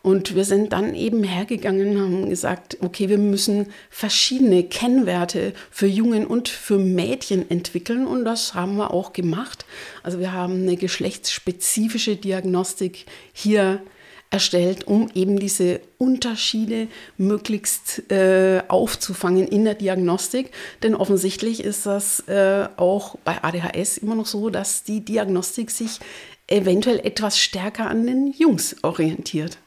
Und 0.03 0.37
wir 0.37 0.45
sind 0.45 0.73
dann 0.73 0.95
eben 0.95 1.25
hergegangen 1.25 1.97
und 1.97 2.01
haben 2.01 2.31
gesagt, 2.31 2.77
okay, 2.81 3.09
wir 3.09 3.19
müssen 3.19 3.67
verschiedene 3.91 4.63
Kennwerte 4.63 5.53
für 5.73 5.89
Jungen 5.89 6.29
und 6.29 6.49
für 6.49 6.79
Mädchen 6.79 7.51
entwickeln 7.51 8.07
und 8.07 8.25
das 8.25 8.55
haben 8.55 8.77
wir 8.77 8.95
auch 8.95 9.13
gemacht. 9.13 9.67
Also 10.05 10.21
wir 10.21 10.33
haben 10.33 10.63
eine 10.63 10.77
geschlechtsspezifische 10.77 12.15
Diagnostik 12.15 13.07
hier 13.33 13.83
erstellt, 14.31 14.87
um 14.87 15.09
eben 15.15 15.41
diese 15.41 15.81
Unterschiede 15.99 16.87
möglichst 17.17 18.09
äh, 18.13 18.63
aufzufangen 18.69 19.49
in 19.49 19.65
der 19.65 19.75
Diagnostik. 19.75 20.53
Denn 20.85 20.95
offensichtlich 20.95 21.65
ist 21.65 21.87
das 21.87 22.21
äh, 22.29 22.69
auch 22.77 23.17
bei 23.25 23.43
ADHS 23.43 23.99
immer 23.99 24.15
noch 24.15 24.27
so, 24.27 24.51
dass 24.51 24.85
die 24.85 25.01
Diagnostik 25.01 25.73
sich 25.73 25.99
eventuell 26.49 27.01
etwas 27.01 27.39
stärker 27.39 27.89
an 27.89 28.07
den 28.07 28.33
Jungs 28.33 28.77
orientiert. 28.83 29.59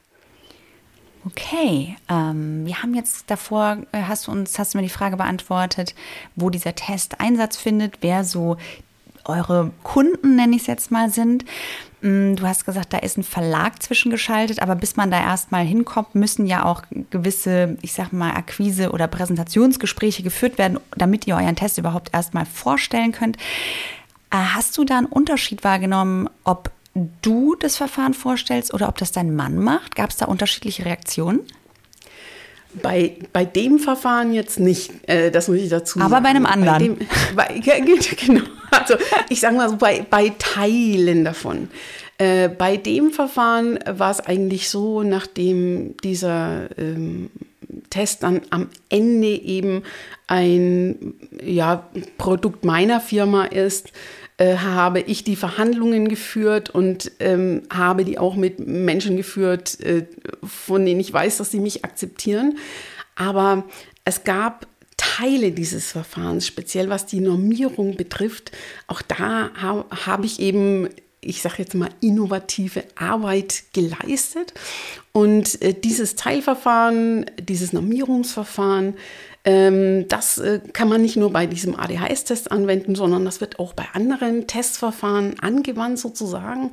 Okay, 1.26 1.98
ähm, 2.10 2.66
wir 2.66 2.82
haben 2.82 2.94
jetzt 2.94 3.30
davor, 3.30 3.80
äh, 3.92 4.04
hast 4.04 4.28
du 4.28 4.32
uns, 4.32 4.58
hast 4.58 4.74
du 4.74 4.78
mir 4.78 4.84
die 4.84 4.90
Frage 4.90 5.18
beantwortet, 5.18 5.94
wo 6.36 6.50
dieser 6.50 6.76
Test 6.76 7.20
Einsatz 7.20 7.58
findet, 7.58 7.98
wer 8.02 8.24
so 8.24 8.56
eure 9.26 9.72
Kunden, 9.84 10.38
nenne 10.38 10.56
ich 10.56 10.64
es 10.64 10.68
jetzt 10.68 10.92
mal, 10.92 11.10
sind. 11.10 11.44
Mm, 12.02 12.36
du 12.36 12.44
hast 12.44 12.66
gesagt, 12.66 12.94
da 12.94 13.00
ist 13.00 13.18
ein 13.18 13.24
Verlag 13.24 13.84
zwischengeschaltet, 13.84 14.62
aber 14.62 14.76
bis 14.76 14.96
man 14.96 15.12
da 15.12 15.20
erstmal 15.20 15.66
hinkommt, 15.66 16.16
müssen 16.16 16.48
ja 16.48 16.64
auch 16.64 16.84
gewisse, 17.10 17.78
ich 17.82 17.94
sag 17.94 18.14
mal, 18.14 18.32
Akquise- 18.32 18.92
oder 18.92 19.08
Präsentationsgespräche 19.08 20.24
geführt 20.24 20.58
werden, 20.58 20.80
damit 20.98 21.28
ihr 21.28 21.36
euren 21.36 21.58
Test 21.58 21.78
überhaupt 21.78 22.14
erstmal 22.14 22.46
vorstellen 22.46 23.12
könnt. 23.12 23.38
Äh, 24.32 24.38
hast 24.38 24.78
du 24.78 24.84
da 24.84 24.98
einen 24.98 25.08
Unterschied 25.08 25.64
wahrgenommen, 25.64 26.30
ob 26.44 26.72
du 27.22 27.56
das 27.56 27.78
Verfahren 27.78 28.14
vorstellst 28.14 28.74
oder 28.74 28.88
ob 28.90 28.98
das 28.98 29.12
dein 29.12 29.36
Mann 29.36 29.58
macht? 29.58 29.96
Gab 29.96 30.10
es 30.10 30.18
da 30.18 30.26
unterschiedliche 30.26 30.86
Reaktionen? 30.86 31.42
Bei, 32.84 33.16
bei 33.34 33.46
dem 33.46 33.80
Verfahren 33.80 34.32
jetzt 34.32 34.60
nicht, 34.60 34.92
äh, 35.10 35.32
das 35.32 35.48
muss 35.48 35.58
ich 35.58 35.70
dazu 35.70 35.98
sagen. 35.98 36.12
Aber 36.12 36.22
bei 36.22 36.30
einem 36.30 36.46
anderen. 36.46 36.98
Bei 37.36 37.48
dem, 37.48 37.62
bei, 37.64 37.98
genau. 38.26 38.44
Also 38.70 38.96
ich 39.30 39.40
sage 39.40 39.56
mal 39.56 39.70
so, 39.70 39.78
bei, 39.78 40.06
bei 40.08 40.32
Teilen 40.38 41.26
davon. 41.26 41.70
Äh, 42.20 42.50
bei 42.50 42.78
dem 42.78 43.12
Verfahren 43.12 43.80
war 43.88 44.12
es 44.12 44.20
eigentlich 44.20 44.70
so, 44.70 45.02
nachdem 45.02 45.98
dieser 45.98 46.78
ähm, 46.78 47.32
Test 47.90 48.24
dann 48.24 48.42
am 48.50 48.70
Ende 48.90 49.28
eben 49.28 49.84
ein 50.28 51.14
ja, 51.44 51.90
Produkt 52.18 52.66
meiner 52.66 53.00
Firma 53.00 53.46
ist, 53.46 53.92
äh, 54.38 54.58
habe 54.58 55.02
ich 55.02 55.24
die 55.24 55.36
Verhandlungen 55.36 56.08
geführt 56.08 56.70
und 56.70 57.12
ähm, 57.20 57.64
habe 57.70 58.06
die 58.06 58.18
auch 58.18 58.36
mit 58.36 58.66
Menschen 58.66 59.18
geführt, 59.18 59.80
äh, 59.82 60.06
von 60.44 60.86
denen 60.86 61.00
ich 61.00 61.12
weiß, 61.12 61.38
dass 61.38 61.52
sie 61.52 61.60
mich 61.60 61.84
akzeptieren. 61.84 62.58
Aber 63.16 63.66
es 64.06 64.24
gab 64.24 64.68
Teile 64.96 65.52
dieses 65.52 65.92
Verfahrens, 65.92 66.48
speziell 66.48 66.90
was 66.90 67.06
die 67.06 67.20
Normierung 67.20 67.98
betrifft, 67.98 68.52
auch 68.88 69.02
da 69.02 69.52
ha 69.62 69.86
habe 70.06 70.26
ich 70.26 70.40
eben 70.40 70.90
ich 71.22 71.42
sage 71.42 71.56
jetzt 71.60 71.76
mal, 71.76 71.90
innovative 72.02 72.84
Arbeit 72.96 73.64
geleistet. 73.74 74.54
Und 75.12 75.62
äh, 75.62 75.74
dieses 75.74 76.16
Teilverfahren, 76.16 77.26
dieses 77.40 77.74
Normierungsverfahren, 77.74 78.96
ähm, 79.46 80.08
das 80.08 80.38
äh, 80.38 80.60
kann 80.74 80.90
man 80.90 81.02
nicht 81.02 81.16
nur 81.16 81.32
bei 81.32 81.46
diesem 81.46 81.76
ADHS-Test 81.80 82.52
anwenden, 82.52 82.96
sondern 82.96 83.26
das 83.26 83.42
wird 83.42 83.60
auch 83.60 83.74
bei 83.74 83.86
anderen 83.94 84.48
Testverfahren 84.48 85.40
angewandt 85.40 86.00
sozusagen. 86.00 86.72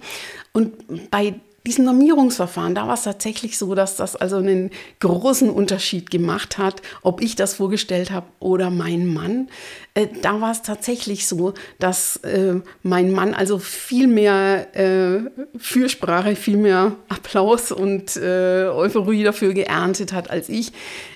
Und 0.53 1.11
bei 1.11 1.35
diesen 1.67 1.85
Normierungsverfahren, 1.85 2.75
da 2.75 2.87
war 2.87 2.95
es 2.95 3.03
tatsächlich 3.03 3.59
so, 3.59 3.75
dass 3.75 3.97
das 3.97 4.17
also 4.17 4.37
einen 4.37 4.71
großen 5.01 5.51
Unterschied 5.51 6.11
gemacht 6.11 6.59
hat, 6.59 6.81
ob 7.03 7.21
ich 7.21 7.37
das 7.37 7.55
vorgestellt 7.55 8.11
habe 8.11 8.27
oder 8.39 8.71
mein 8.71 9.07
Mann. 9.07 9.49
Äh, 9.95 10.07
da 10.23 10.41
war 10.41 10.53
es 10.53 10.63
tatsächlich 10.63 11.27
so, 11.27 11.55
dass 11.79 12.17
äh, 12.19 12.61
mein 12.83 13.11
Mann 13.11 13.35
also 13.35 13.59
viel 13.59 14.07
mehr 14.07 14.75
äh, 14.77 15.31
Fürsprache, 15.57 16.37
viel 16.37 16.57
mehr 16.57 16.97
Applaus 17.09 17.73
und 17.73 18.17
äh, 18.17 18.67
Euphorie 18.67 19.25
dafür 19.25 19.53
geerntet 19.53 20.13
hat 20.13 20.31
als 20.31 20.49
ich. 20.49 20.73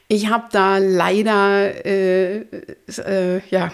Ich 0.09 0.29
habe 0.29 0.45
da 0.51 0.79
leider 0.79 1.87
äh, 1.87 2.39
äh, 2.87 3.41
ja 3.51 3.71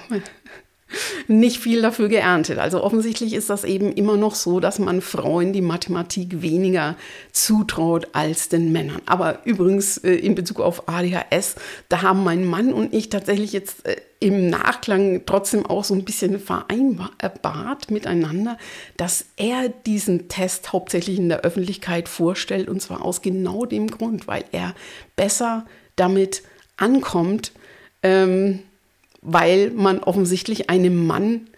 nicht 1.29 1.59
viel 1.59 1.83
dafür 1.83 2.09
geerntet. 2.09 2.59
Also 2.59 2.83
offensichtlich 2.83 3.33
ist 3.35 3.51
das 3.51 3.65
eben 3.65 3.93
immer 3.93 4.17
noch 4.17 4.35
so, 4.35 4.61
dass 4.61 4.79
man 4.79 5.01
Frauen 5.01 5.53
die 5.53 5.61
Mathematik 5.61 6.43
weniger 6.43 6.97
zutraut 7.33 8.09
als 8.13 8.49
den 8.49 8.73
Männern. 8.73 9.03
Aber 9.07 9.41
übrigens 9.45 9.99
äh, 9.99 10.15
in 10.15 10.35
Bezug 10.35 10.61
auf 10.61 10.89
ADHS, 10.89 11.57
da 11.89 12.03
haben 12.03 12.23
mein 12.23 12.45
Mann 12.45 12.73
und 12.73 12.95
ich 12.95 13.09
tatsächlich 13.09 13.53
jetzt 13.53 13.87
äh, 13.87 13.97
im 14.21 14.49
Nachklang 14.49 15.23
trotzdem 15.27 15.67
auch 15.67 15.85
so 15.85 15.95
ein 15.95 16.05
bisschen 16.05 16.39
vereinbart 16.39 17.91
miteinander, 17.91 18.57
dass 18.97 19.27
er 19.37 19.69
diesen 19.69 20.29
Test 20.29 20.73
hauptsächlich 20.73 21.19
in 21.19 21.29
der 21.29 21.41
Öffentlichkeit 21.41 22.09
vorstellt 22.09 22.69
und 22.69 22.81
zwar 22.81 23.05
aus 23.05 23.21
genau 23.21 23.67
dem 23.67 23.89
Grund, 23.89 24.27
weil 24.27 24.45
er 24.53 24.75
besser 25.17 25.67
damit 25.97 26.43
ankommt, 26.77 27.53
ähm, 28.03 28.61
weil 29.27 29.71
man 29.73 29.99
offensichtlich 29.99 30.71
einem 30.71 31.07
Mann 31.07 31.49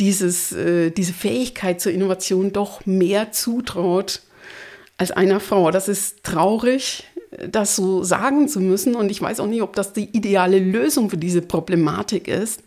dieses, 0.00 0.52
äh, 0.52 0.90
diese 0.90 1.12
Fähigkeit 1.12 1.80
zur 1.80 1.92
Innovation 1.92 2.52
doch 2.52 2.84
mehr 2.84 3.32
zutraut 3.32 4.22
als 4.98 5.12
einer 5.12 5.40
Frau. 5.40 5.70
Das 5.70 5.88
ist 5.88 6.24
traurig, 6.24 7.04
das 7.48 7.76
so 7.76 8.02
sagen 8.02 8.48
zu 8.48 8.60
müssen. 8.60 8.96
Und 8.96 9.10
ich 9.10 9.22
weiß 9.22 9.40
auch 9.40 9.46
nicht, 9.46 9.62
ob 9.62 9.76
das 9.76 9.92
die 9.92 10.08
ideale 10.16 10.58
Lösung 10.58 11.10
für 11.10 11.16
diese 11.16 11.42
Problematik 11.42 12.28
ist. 12.28 12.62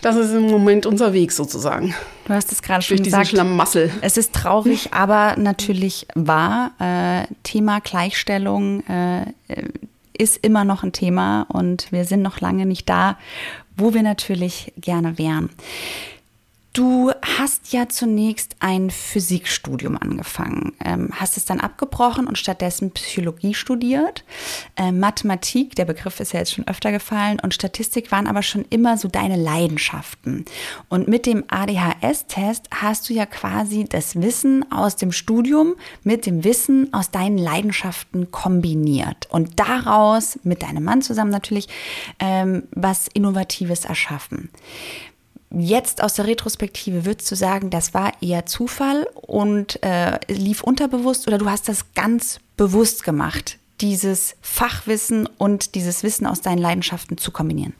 Das 0.00 0.16
ist 0.16 0.32
im 0.32 0.50
Moment 0.50 0.86
unser 0.86 1.12
Weg 1.12 1.32
sozusagen. 1.32 1.94
Du 2.26 2.34
hast 2.34 2.52
es 2.52 2.62
gerade 2.62 2.82
schon 2.82 2.98
Durch 2.98 3.04
gesagt. 3.04 3.28
Schlamassel. 3.28 3.90
Es 4.00 4.16
ist 4.16 4.32
traurig, 4.32 4.90
aber 4.92 5.36
natürlich 5.36 6.06
wahr. 6.14 6.72
Äh, 6.78 7.32
Thema 7.42 7.80
Gleichstellung 7.80 8.82
äh, 8.86 9.26
ist 10.22 10.36
immer 10.36 10.64
noch 10.64 10.84
ein 10.84 10.92
Thema 10.92 11.46
und 11.48 11.90
wir 11.90 12.04
sind 12.04 12.22
noch 12.22 12.40
lange 12.40 12.64
nicht 12.64 12.88
da, 12.88 13.18
wo 13.76 13.92
wir 13.92 14.02
natürlich 14.02 14.72
gerne 14.76 15.18
wären. 15.18 15.50
Du 16.72 17.12
hast 17.20 17.74
ja 17.74 17.90
zunächst 17.90 18.56
ein 18.60 18.88
Physikstudium 18.88 19.98
angefangen, 19.98 20.72
ähm, 20.82 21.10
hast 21.12 21.36
es 21.36 21.44
dann 21.44 21.60
abgebrochen 21.60 22.26
und 22.26 22.38
stattdessen 22.38 22.92
Psychologie 22.92 23.52
studiert. 23.52 24.24
Ähm, 24.78 24.98
Mathematik, 24.98 25.74
der 25.74 25.84
Begriff 25.84 26.18
ist 26.18 26.32
ja 26.32 26.38
jetzt 26.38 26.54
schon 26.54 26.66
öfter 26.66 26.90
gefallen, 26.90 27.40
und 27.42 27.52
Statistik 27.52 28.10
waren 28.10 28.26
aber 28.26 28.42
schon 28.42 28.64
immer 28.70 28.96
so 28.96 29.08
deine 29.08 29.36
Leidenschaften. 29.36 30.46
Und 30.88 31.08
mit 31.08 31.26
dem 31.26 31.44
ADHS-Test 31.48 32.68
hast 32.74 33.10
du 33.10 33.12
ja 33.12 33.26
quasi 33.26 33.84
das 33.84 34.22
Wissen 34.22 34.64
aus 34.72 34.96
dem 34.96 35.12
Studium 35.12 35.74
mit 36.04 36.24
dem 36.24 36.42
Wissen 36.42 36.94
aus 36.94 37.10
deinen 37.10 37.36
Leidenschaften 37.36 38.30
kombiniert 38.30 39.28
und 39.28 39.60
daraus 39.60 40.38
mit 40.42 40.62
deinem 40.62 40.84
Mann 40.84 41.02
zusammen 41.02 41.32
natürlich 41.32 41.68
ähm, 42.18 42.62
was 42.70 43.08
Innovatives 43.08 43.84
erschaffen. 43.84 44.48
Jetzt 45.54 46.02
aus 46.02 46.14
der 46.14 46.26
Retrospektive 46.26 47.04
würdest 47.04 47.30
du 47.30 47.36
sagen, 47.36 47.68
das 47.68 47.92
war 47.92 48.12
eher 48.22 48.46
Zufall 48.46 49.06
und 49.14 49.82
äh, 49.82 50.18
lief 50.28 50.62
unterbewusst 50.62 51.28
oder 51.28 51.36
du 51.36 51.50
hast 51.50 51.68
das 51.68 51.92
ganz 51.94 52.40
bewusst 52.56 53.04
gemacht, 53.04 53.58
dieses 53.80 54.36
Fachwissen 54.40 55.26
und 55.26 55.74
dieses 55.74 56.02
Wissen 56.02 56.26
aus 56.26 56.40
deinen 56.40 56.58
Leidenschaften 56.58 57.18
zu 57.18 57.32
kombinieren? 57.32 57.74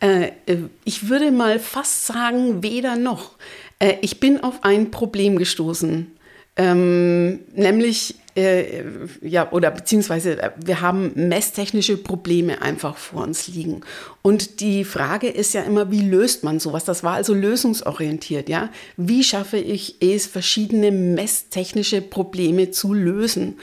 Äh, 0.00 0.32
äh 0.46 0.68
ich 0.84 1.08
würde 1.08 1.30
mal 1.30 1.58
fast 1.58 2.06
sagen, 2.06 2.62
weder 2.62 2.96
noch. 2.96 3.32
Äh, 3.78 3.96
ich 4.00 4.18
bin 4.18 4.42
auf 4.42 4.64
ein 4.64 4.90
Problem 4.90 5.36
gestoßen, 5.36 6.10
ähm, 6.56 7.40
nämlich 7.54 8.14
äh, 8.36 8.84
ja, 9.22 9.50
oder 9.50 9.70
beziehungsweise 9.70 10.40
äh, 10.40 10.50
wir 10.56 10.80
haben 10.80 11.12
messtechnische 11.14 11.96
Probleme 11.96 12.60
einfach 12.62 12.96
vor 12.96 13.22
uns 13.22 13.48
liegen. 13.48 13.80
Und 14.22 14.60
die 14.60 14.84
Frage 14.84 15.28
ist 15.28 15.54
ja 15.54 15.62
immer, 15.62 15.90
wie 15.90 16.02
löst 16.02 16.44
man 16.44 16.60
sowas? 16.60 16.84
Das 16.84 17.02
war 17.02 17.14
also 17.14 17.32
lösungsorientiert, 17.34 18.48
ja. 18.48 18.70
Wie 18.96 19.24
schaffe 19.24 19.58
ich 19.58 19.96
es, 20.02 20.26
verschiedene 20.26 20.92
messtechnische 20.92 22.02
Probleme 22.02 22.70
zu 22.70 22.92
lösen? 22.92 23.56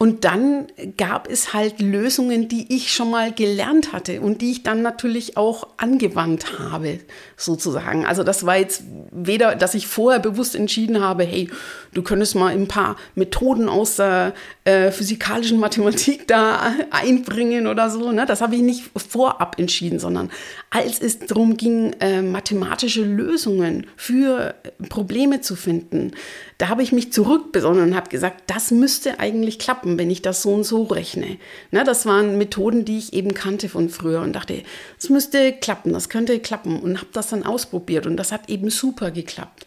Und 0.00 0.24
dann 0.24 0.68
gab 0.96 1.28
es 1.28 1.52
halt 1.52 1.80
Lösungen, 1.80 2.46
die 2.46 2.72
ich 2.72 2.92
schon 2.92 3.10
mal 3.10 3.32
gelernt 3.32 3.92
hatte 3.92 4.20
und 4.20 4.42
die 4.42 4.52
ich 4.52 4.62
dann 4.62 4.80
natürlich 4.80 5.36
auch 5.36 5.66
angewandt 5.76 6.60
habe, 6.60 7.00
sozusagen. 7.36 8.06
Also 8.06 8.22
das 8.22 8.46
war 8.46 8.56
jetzt 8.56 8.84
weder, 9.10 9.56
dass 9.56 9.74
ich 9.74 9.88
vorher 9.88 10.20
bewusst 10.20 10.54
entschieden 10.54 11.00
habe, 11.00 11.24
hey, 11.24 11.50
du 11.94 12.02
könntest 12.02 12.36
mal 12.36 12.52
ein 12.52 12.68
paar 12.68 12.94
Methoden 13.16 13.68
aus 13.68 13.96
der 13.96 14.17
äh, 14.64 14.90
physikalischen 14.90 15.58
Mathematik 15.58 16.26
da 16.26 16.74
einbringen 16.90 17.66
oder 17.66 17.90
so. 17.90 18.12
Ne? 18.12 18.26
Das 18.26 18.40
habe 18.40 18.56
ich 18.56 18.62
nicht 18.62 18.84
vorab 18.96 19.58
entschieden, 19.58 19.98
sondern 19.98 20.30
als 20.70 21.00
es 21.00 21.18
darum 21.20 21.56
ging, 21.56 21.94
äh, 22.00 22.22
mathematische 22.22 23.04
Lösungen 23.04 23.86
für 23.96 24.54
Probleme 24.88 25.40
zu 25.40 25.56
finden, 25.56 26.12
da 26.58 26.68
habe 26.68 26.82
ich 26.82 26.92
mich 26.92 27.12
zurückbesonnen 27.12 27.90
und 27.90 27.96
habe 27.96 28.10
gesagt, 28.10 28.42
das 28.48 28.70
müsste 28.72 29.20
eigentlich 29.20 29.58
klappen, 29.58 29.96
wenn 29.96 30.10
ich 30.10 30.22
das 30.22 30.42
so 30.42 30.52
und 30.54 30.64
so 30.64 30.82
rechne. 30.82 31.38
Na, 31.70 31.84
das 31.84 32.04
waren 32.04 32.36
Methoden, 32.36 32.84
die 32.84 32.98
ich 32.98 33.12
eben 33.12 33.32
kannte 33.32 33.68
von 33.68 33.88
früher 33.88 34.20
und 34.20 34.32
dachte, 34.32 34.62
das 35.00 35.08
müsste 35.08 35.52
klappen, 35.52 35.92
das 35.92 36.08
könnte 36.08 36.40
klappen 36.40 36.80
und 36.80 36.98
habe 36.98 37.10
das 37.12 37.28
dann 37.28 37.44
ausprobiert 37.44 38.06
und 38.06 38.16
das 38.16 38.32
hat 38.32 38.48
eben 38.48 38.70
super 38.70 39.10
geklappt. 39.10 39.66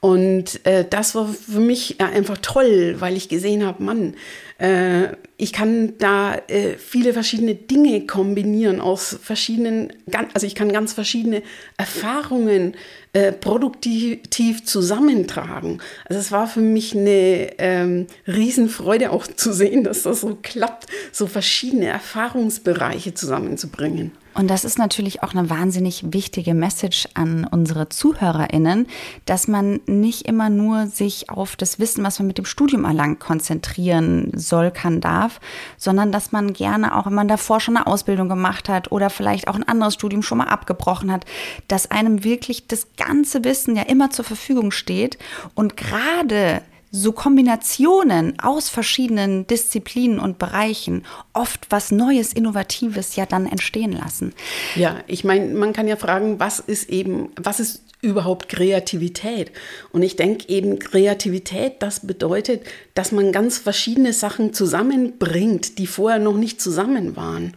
Und 0.00 0.64
äh, 0.64 0.86
das 0.88 1.14
war 1.14 1.28
für 1.28 1.60
mich 1.60 2.00
einfach 2.00 2.38
toll, 2.38 2.96
weil 3.00 3.18
ich 3.18 3.28
gesehen 3.28 3.66
habe, 3.66 3.82
Mann, 3.82 4.14
äh, 4.56 5.08
ich 5.36 5.52
kann 5.52 5.94
da 5.98 6.36
äh, 6.48 6.76
viele 6.78 7.12
verschiedene 7.12 7.54
Dinge 7.54 8.06
kombinieren 8.06 8.80
aus 8.80 9.18
verschiedenen, 9.22 9.92
also 10.32 10.46
ich 10.46 10.54
kann 10.54 10.72
ganz 10.72 10.94
verschiedene 10.94 11.42
Erfahrungen 11.76 12.74
äh, 13.12 13.32
produktiv 13.32 14.64
zusammentragen. 14.64 15.82
Also 16.06 16.20
es 16.20 16.32
war 16.32 16.46
für 16.46 16.60
mich 16.60 16.96
eine 16.96 17.58
ähm, 17.58 18.06
Riesenfreude 18.26 19.10
auch 19.10 19.26
zu 19.26 19.52
sehen, 19.52 19.84
dass 19.84 20.04
das 20.04 20.22
so 20.22 20.38
klappt, 20.40 20.86
so 21.12 21.26
verschiedene 21.26 21.86
Erfahrungsbereiche 21.86 23.12
zusammenzubringen. 23.12 24.12
Und 24.34 24.48
das 24.48 24.64
ist 24.64 24.78
natürlich 24.78 25.22
auch 25.22 25.34
eine 25.34 25.50
wahnsinnig 25.50 26.12
wichtige 26.12 26.54
Message 26.54 27.08
an 27.14 27.46
unsere 27.50 27.88
ZuhörerInnen, 27.88 28.86
dass 29.24 29.48
man 29.48 29.80
nicht 29.86 30.22
immer 30.22 30.50
nur 30.50 30.86
sich 30.86 31.30
auf 31.30 31.56
das 31.56 31.78
Wissen, 31.78 32.04
was 32.04 32.18
man 32.18 32.28
mit 32.28 32.38
dem 32.38 32.44
Studium 32.44 32.84
erlangt, 32.84 33.18
konzentrieren 33.18 34.30
soll, 34.34 34.70
kann, 34.70 35.00
darf, 35.00 35.40
sondern 35.76 36.12
dass 36.12 36.32
man 36.32 36.52
gerne 36.52 36.96
auch, 36.96 37.06
wenn 37.06 37.14
man 37.14 37.28
davor 37.28 37.60
schon 37.60 37.76
eine 37.76 37.86
Ausbildung 37.86 38.28
gemacht 38.28 38.68
hat 38.68 38.92
oder 38.92 39.10
vielleicht 39.10 39.48
auch 39.48 39.56
ein 39.56 39.66
anderes 39.66 39.94
Studium 39.94 40.22
schon 40.22 40.38
mal 40.38 40.48
abgebrochen 40.48 41.10
hat, 41.10 41.24
dass 41.66 41.90
einem 41.90 42.22
wirklich 42.22 42.68
das 42.68 42.86
ganze 42.96 43.44
Wissen 43.44 43.74
ja 43.74 43.82
immer 43.82 44.10
zur 44.10 44.24
Verfügung 44.24 44.70
steht. 44.70 45.18
Und 45.54 45.76
gerade 45.76 46.62
so 46.90 47.12
Kombinationen 47.12 48.38
aus 48.40 48.68
verschiedenen 48.68 49.46
Disziplinen 49.46 50.18
und 50.18 50.38
Bereichen 50.38 51.04
oft 51.32 51.66
was 51.70 51.92
Neues, 51.92 52.32
Innovatives 52.32 53.16
ja 53.16 53.26
dann 53.26 53.46
entstehen 53.46 53.92
lassen. 53.92 54.32
Ja, 54.74 54.98
ich 55.06 55.24
meine, 55.24 55.54
man 55.54 55.72
kann 55.72 55.86
ja 55.86 55.96
fragen, 55.96 56.40
was 56.40 56.58
ist 56.58 56.90
eben, 56.90 57.30
was 57.36 57.60
ist 57.60 57.84
überhaupt 58.02 58.48
Kreativität? 58.48 59.52
Und 59.92 60.02
ich 60.02 60.16
denke 60.16 60.48
eben, 60.48 60.78
Kreativität, 60.78 61.74
das 61.80 62.06
bedeutet, 62.06 62.64
dass 62.94 63.12
man 63.12 63.30
ganz 63.30 63.58
verschiedene 63.58 64.12
Sachen 64.12 64.52
zusammenbringt, 64.52 65.78
die 65.78 65.86
vorher 65.86 66.18
noch 66.18 66.36
nicht 66.36 66.60
zusammen 66.60 67.14
waren. 67.16 67.54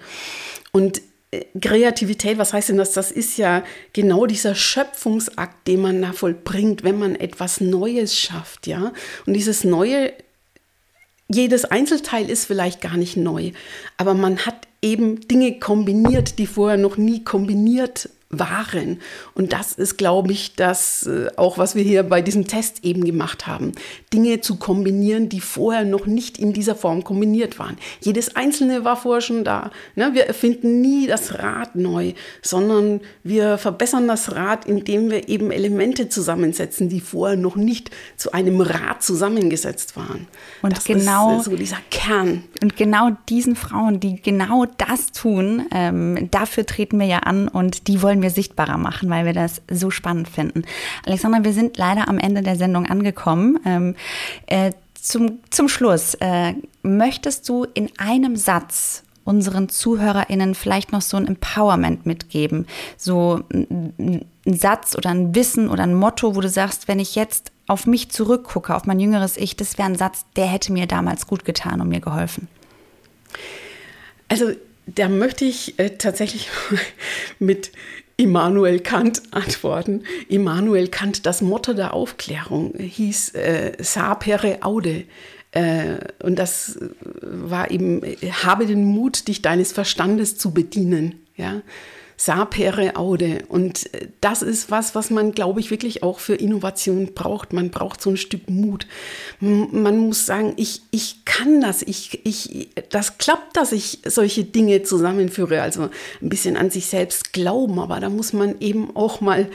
Und 0.72 1.02
Kreativität, 1.60 2.38
was 2.38 2.54
heißt 2.54 2.70
denn 2.70 2.78
das? 2.78 2.94
Das 2.94 3.12
ist 3.12 3.38
ja 3.38 3.64
genau 3.94 4.26
dieser 4.26 4.56
Schöpfungsakt, 4.56 5.68
den 5.68 5.82
man 5.82 6.02
da 6.02 6.14
vollbringt, 6.14 6.84
wenn 6.84 7.00
man 7.00 7.16
etwas 7.16 7.62
Neues 7.62 8.18
schafft, 8.18 8.68
ja. 8.68 8.94
Und 9.26 9.34
dieses 9.34 9.64
Neue, 9.64 10.14
jedes 11.30 11.66
Einzelteil 11.66 12.30
ist 12.30 12.46
vielleicht 12.46 12.82
gar 12.82 12.98
nicht 12.98 13.18
neu, 13.18 13.52
aber 13.98 14.14
man 14.14 14.46
hat 14.46 14.68
eben 14.82 15.28
Dinge 15.28 15.60
kombiniert, 15.60 16.38
die 16.40 16.48
vorher 16.48 16.78
noch 16.78 16.98
nie 16.98 17.24
kombiniert 17.24 18.10
waren. 18.40 19.00
Und 19.34 19.54
das 19.54 19.74
ist, 19.74 19.98
glaube 19.98 20.32
ich, 20.32 20.56
das 20.56 21.08
äh, 21.08 21.28
auch, 21.36 21.58
was 21.58 21.76
wir 21.76 21.84
hier 21.84 22.04
bei 22.04 22.22
diesem 22.22 22.48
Test 22.48 22.84
eben 22.84 23.04
gemacht 23.04 23.48
haben. 23.48 23.74
Dinge 24.12 24.42
zu 24.42 24.56
kombinieren, 24.58 25.30
die 25.30 25.42
vorher 25.42 25.86
noch 25.86 26.06
nicht 26.06 26.38
in 26.38 26.54
dieser 26.54 26.76
Form 26.76 27.04
kombiniert 27.04 27.60
waren. 27.60 27.78
Jedes 28.02 28.36
Einzelne 28.36 28.84
war 28.86 28.98
vorher 28.98 29.22
schon 29.22 29.44
da. 29.44 29.72
Ne? 29.96 30.12
Wir 30.14 30.26
erfinden 30.26 30.82
nie 30.82 31.08
das 31.08 31.40
Rad 31.40 31.76
neu, 31.76 32.14
sondern 32.42 33.02
wir 33.24 33.58
verbessern 33.58 34.08
das 34.08 34.36
Rad, 34.36 34.66
indem 34.66 35.12
wir 35.12 35.30
eben 35.30 35.52
Elemente 35.52 36.10
zusammensetzen, 36.10 36.90
die 36.90 37.02
vorher 37.02 37.38
noch 37.38 37.56
nicht 37.56 37.92
zu 38.18 38.32
einem 38.32 38.62
Rad 38.62 39.04
zusammengesetzt 39.04 39.96
waren. 39.96 40.28
Und 40.62 40.76
das 40.76 40.84
genau 40.84 41.40
ist 41.40 41.46
so 41.46 41.56
dieser 41.56 41.78
Kern. 41.92 42.44
Und 42.62 42.76
genau 42.76 43.12
diesen 43.30 43.56
Frauen, 43.56 44.00
die 44.00 44.22
genau 44.22 44.66
das 44.78 45.12
tun, 45.12 45.66
ähm, 45.72 46.30
dafür 46.32 46.66
treten 46.66 47.00
wir 47.00 47.06
ja 47.06 47.20
an 47.20 47.48
und 47.48 47.88
die 47.88 48.02
wollen 48.02 48.22
wir 48.24 48.32
sichtbarer 48.32 48.80
machen, 48.80 49.12
weil 49.12 49.26
wir 49.26 49.34
das 49.34 49.62
so 49.70 49.92
spannend 49.92 50.28
finden. 50.28 50.64
Alexandra, 51.06 51.44
wir 51.44 51.54
sind 51.54 51.78
leider 51.78 52.08
am 52.08 52.18
Ende 52.18 52.42
der 52.42 52.56
Sendung 52.56 52.88
angekommen. 52.88 53.60
Ähm, 53.66 53.96
äh, 54.48 54.72
zum, 55.00 55.40
zum 55.52 55.70
Schluss, 55.70 56.16
äh, 56.16 56.54
möchtest 56.82 57.48
du 57.50 57.66
in 57.74 57.92
einem 58.00 58.36
Satz 58.36 59.04
unseren 59.26 59.70
ZuhörerInnen 59.70 60.56
vielleicht 60.56 60.92
noch 60.92 61.02
so 61.02 61.18
ein 61.18 61.28
Empowerment 61.28 62.06
mitgeben? 62.06 62.66
So 62.98 63.42
ein 63.52 64.26
Satz 64.46 64.96
oder 64.98 65.12
ein 65.12 65.36
Wissen 65.36 65.70
oder 65.70 65.84
ein 65.84 65.94
Motto, 65.94 66.36
wo 66.36 66.42
du 66.42 66.50
sagst, 66.50 66.88
wenn 66.88 67.00
ich 67.00 67.16
jetzt 67.16 67.52
auf 67.68 67.86
mich 67.86 68.10
zurückgucke, 68.10 68.76
auf 68.76 68.86
mein 68.86 69.00
jüngeres 69.00 69.38
Ich, 69.38 69.56
das 69.56 69.78
wäre 69.78 69.88
ein 69.88 69.96
Satz, 69.96 70.26
der 70.36 70.48
hätte 70.48 70.74
mir 70.74 70.88
damals 70.88 71.28
gut 71.28 71.46
getan 71.46 71.82
und 71.82 71.90
mir 71.90 72.02
geholfen. 72.02 72.48
Also 74.28 74.52
da 74.86 75.08
möchte 75.08 75.46
ich 75.46 75.80
äh, 75.80 75.92
tatsächlich 75.92 76.50
mit 77.40 77.72
Immanuel 78.18 78.80
Kant 78.80 79.22
antworten. 79.32 80.04
Immanuel 80.30 80.88
Kant, 80.88 81.26
das 81.26 81.42
Motto 81.42 81.74
der 81.74 81.94
Aufklärung 81.94 82.74
hieß 82.78 83.36
äh, 83.36 83.74
Sapere 83.80 84.62
Aude. 84.62 85.06
Äh, 85.52 85.98
und 86.22 86.38
das 86.38 86.80
war 87.22 87.72
eben, 87.72 88.02
habe 88.44 88.66
den 88.66 88.86
Mut, 88.86 89.28
dich 89.28 89.42
deines 89.42 89.72
Verstandes 89.72 90.38
zu 90.38 90.54
bedienen. 90.54 91.26
Ja? 91.36 91.62
Sapere 92.26 92.96
Aude. 92.96 93.44
Und 93.50 93.94
äh, 93.94 94.08
das 94.22 94.42
ist 94.42 94.72
was, 94.72 94.96
was 94.96 95.10
man, 95.10 95.34
glaube 95.34 95.60
ich, 95.60 95.72
wirklich 95.72 96.04
auch 96.04 96.20
für 96.20 96.36
Innovation 96.36 97.14
braucht. 97.14 97.52
Man 97.52 97.70
braucht 97.70 98.02
so 98.02 98.12
ein 98.12 98.18
Stück 98.18 98.50
Mut. 98.50 98.88
Man 99.42 99.98
muss 99.98 100.26
sagen, 100.26 100.54
ich, 100.56 100.84
ich 100.92 101.26
kann 101.26 101.60
das, 101.60 101.82
ich, 101.82 102.26
ich, 102.26 102.70
das 102.90 103.18
klappt, 103.18 103.58
dass 103.58 103.74
ich 103.74 104.00
solche 104.06 104.46
Dinge 104.46 104.84
zusammenführe. 104.84 105.62
Also 105.62 105.90
ein 106.22 106.30
bisschen 106.30 106.56
an 106.56 106.70
sich 106.70 106.86
selbst 106.86 107.34
glauben, 107.34 107.78
aber 107.78 108.00
da 108.00 108.10
muss 108.10 108.32
man 108.32 108.56
eben 108.62 108.96
auch 108.96 109.20
mal 109.20 109.50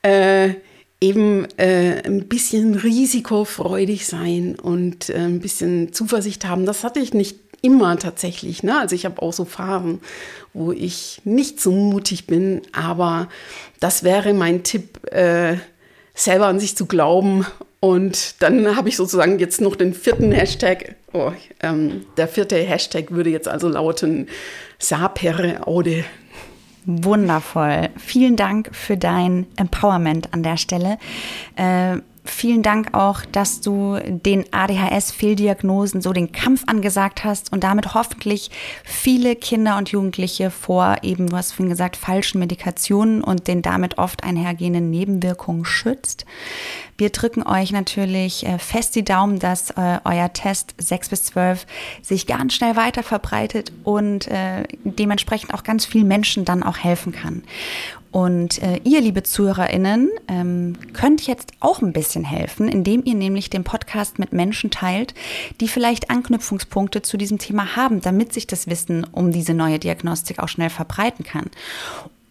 äh, 0.00 0.54
eben 1.00 1.46
äh, 1.58 2.02
ein 2.06 2.26
bisschen 2.28 2.74
risikofreudig 2.74 4.06
sein 4.06 4.56
und 4.58 5.10
äh, 5.10 5.18
ein 5.18 5.40
bisschen 5.40 5.92
Zuversicht 5.92 6.46
haben. 6.46 6.64
Das 6.64 6.82
hatte 6.82 7.00
ich 7.00 7.12
nicht 7.12 7.45
immer 7.66 7.98
tatsächlich. 7.98 8.62
Ne? 8.62 8.78
Also 8.78 8.94
ich 8.94 9.04
habe 9.04 9.20
auch 9.20 9.32
so 9.32 9.44
Phasen, 9.44 10.00
wo 10.54 10.72
ich 10.72 11.20
nicht 11.24 11.60
so 11.60 11.72
mutig 11.72 12.26
bin, 12.26 12.62
aber 12.72 13.28
das 13.80 14.04
wäre 14.04 14.32
mein 14.32 14.62
Tipp, 14.62 15.04
äh, 15.12 15.56
selber 16.14 16.46
an 16.46 16.60
sich 16.60 16.76
zu 16.76 16.86
glauben. 16.86 17.44
Und 17.80 18.42
dann 18.42 18.76
habe 18.76 18.88
ich 18.88 18.96
sozusagen 18.96 19.38
jetzt 19.38 19.60
noch 19.60 19.76
den 19.76 19.94
vierten 19.94 20.32
Hashtag. 20.32 20.96
Oh, 21.12 21.32
ähm, 21.60 22.06
der 22.16 22.28
vierte 22.28 22.56
Hashtag 22.56 23.10
würde 23.10 23.30
jetzt 23.30 23.48
also 23.48 23.68
lauten 23.68 24.28
Sapere 24.78 25.66
Aude. 25.66 26.04
Wundervoll. 26.86 27.90
Vielen 27.98 28.36
Dank 28.36 28.70
für 28.72 28.96
dein 28.96 29.46
Empowerment 29.56 30.32
an 30.32 30.42
der 30.42 30.56
Stelle. 30.56 30.98
Äh, 31.56 31.98
vielen 32.26 32.62
Dank 32.62 32.94
auch, 32.94 33.22
dass 33.24 33.60
du 33.60 33.98
den 34.04 34.44
ADHS-Fehldiagnosen 34.52 36.00
so 36.00 36.12
den 36.12 36.32
Kampf 36.32 36.64
angesagt 36.66 37.24
hast 37.24 37.52
und 37.52 37.64
damit 37.64 37.94
hoffentlich 37.94 38.50
viele 38.84 39.36
Kinder 39.36 39.76
und 39.78 39.90
Jugendliche 39.90 40.50
vor 40.50 40.96
eben, 41.02 41.28
du 41.28 41.36
hast 41.36 41.52
vorhin 41.52 41.70
gesagt, 41.70 41.96
falschen 41.96 42.38
Medikationen 42.38 43.22
und 43.22 43.48
den 43.48 43.62
damit 43.62 43.98
oft 43.98 44.24
einhergehenden 44.24 44.90
Nebenwirkungen 44.90 45.64
schützt. 45.64 46.26
Wir 46.98 47.10
drücken 47.10 47.42
euch 47.42 47.72
natürlich 47.72 48.46
äh, 48.46 48.58
fest 48.58 48.94
die 48.94 49.04
Daumen, 49.04 49.38
dass 49.38 49.70
äh, 49.70 49.98
euer 50.04 50.32
Test 50.32 50.74
6 50.78 51.10
bis 51.10 51.24
12 51.24 51.66
sich 52.00 52.26
ganz 52.26 52.54
schnell 52.54 52.76
weiter 52.76 53.02
verbreitet 53.02 53.72
und 53.84 54.28
äh, 54.28 54.64
dementsprechend 54.84 55.52
auch 55.52 55.62
ganz 55.62 55.84
vielen 55.84 56.08
Menschen 56.08 56.44
dann 56.44 56.62
auch 56.62 56.78
helfen 56.78 57.12
kann. 57.12 57.42
Und 58.16 58.62
äh, 58.62 58.80
ihr, 58.82 59.02
liebe 59.02 59.24
ZuhörerInnen, 59.24 60.08
ähm, 60.28 60.78
könnt 60.94 61.26
jetzt 61.26 61.52
auch 61.60 61.82
ein 61.82 61.92
bisschen 61.92 62.24
helfen, 62.24 62.66
indem 62.66 63.04
ihr 63.04 63.14
nämlich 63.14 63.50
den 63.50 63.62
Podcast 63.62 64.18
mit 64.18 64.32
Menschen 64.32 64.70
teilt, 64.70 65.12
die 65.60 65.68
vielleicht 65.68 66.08
Anknüpfungspunkte 66.08 67.02
zu 67.02 67.18
diesem 67.18 67.36
Thema 67.36 67.76
haben, 67.76 68.00
damit 68.00 68.32
sich 68.32 68.46
das 68.46 68.68
Wissen 68.68 69.04
um 69.04 69.32
diese 69.32 69.52
neue 69.52 69.78
Diagnostik 69.78 70.38
auch 70.38 70.48
schnell 70.48 70.70
verbreiten 70.70 71.26
kann. 71.26 71.50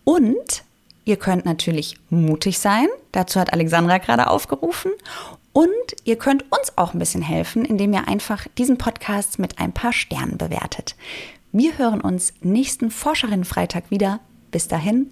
Und 0.03 0.63
ihr 1.03 1.17
könnt 1.17 1.45
natürlich 1.45 1.99
mutig 2.09 2.57
sein, 2.57 2.87
dazu 3.11 3.39
hat 3.39 3.53
Alexandra 3.53 3.99
gerade 3.99 4.25
aufgerufen. 4.25 4.91
Und 5.53 5.69
ihr 6.03 6.15
könnt 6.15 6.45
uns 6.51 6.75
auch 6.77 6.95
ein 6.95 6.99
bisschen 6.99 7.21
helfen, 7.21 7.63
indem 7.63 7.93
ihr 7.93 8.07
einfach 8.07 8.47
diesen 8.57 8.79
Podcast 8.79 9.37
mit 9.37 9.59
ein 9.59 9.71
paar 9.71 9.93
Sternen 9.93 10.39
bewertet. 10.39 10.95
Wir 11.51 11.77
hören 11.77 12.01
uns 12.01 12.33
nächsten 12.41 12.89
Forscherinnenfreitag 12.89 13.91
wieder. 13.91 14.19
Bis 14.49 14.67
dahin, 14.67 15.11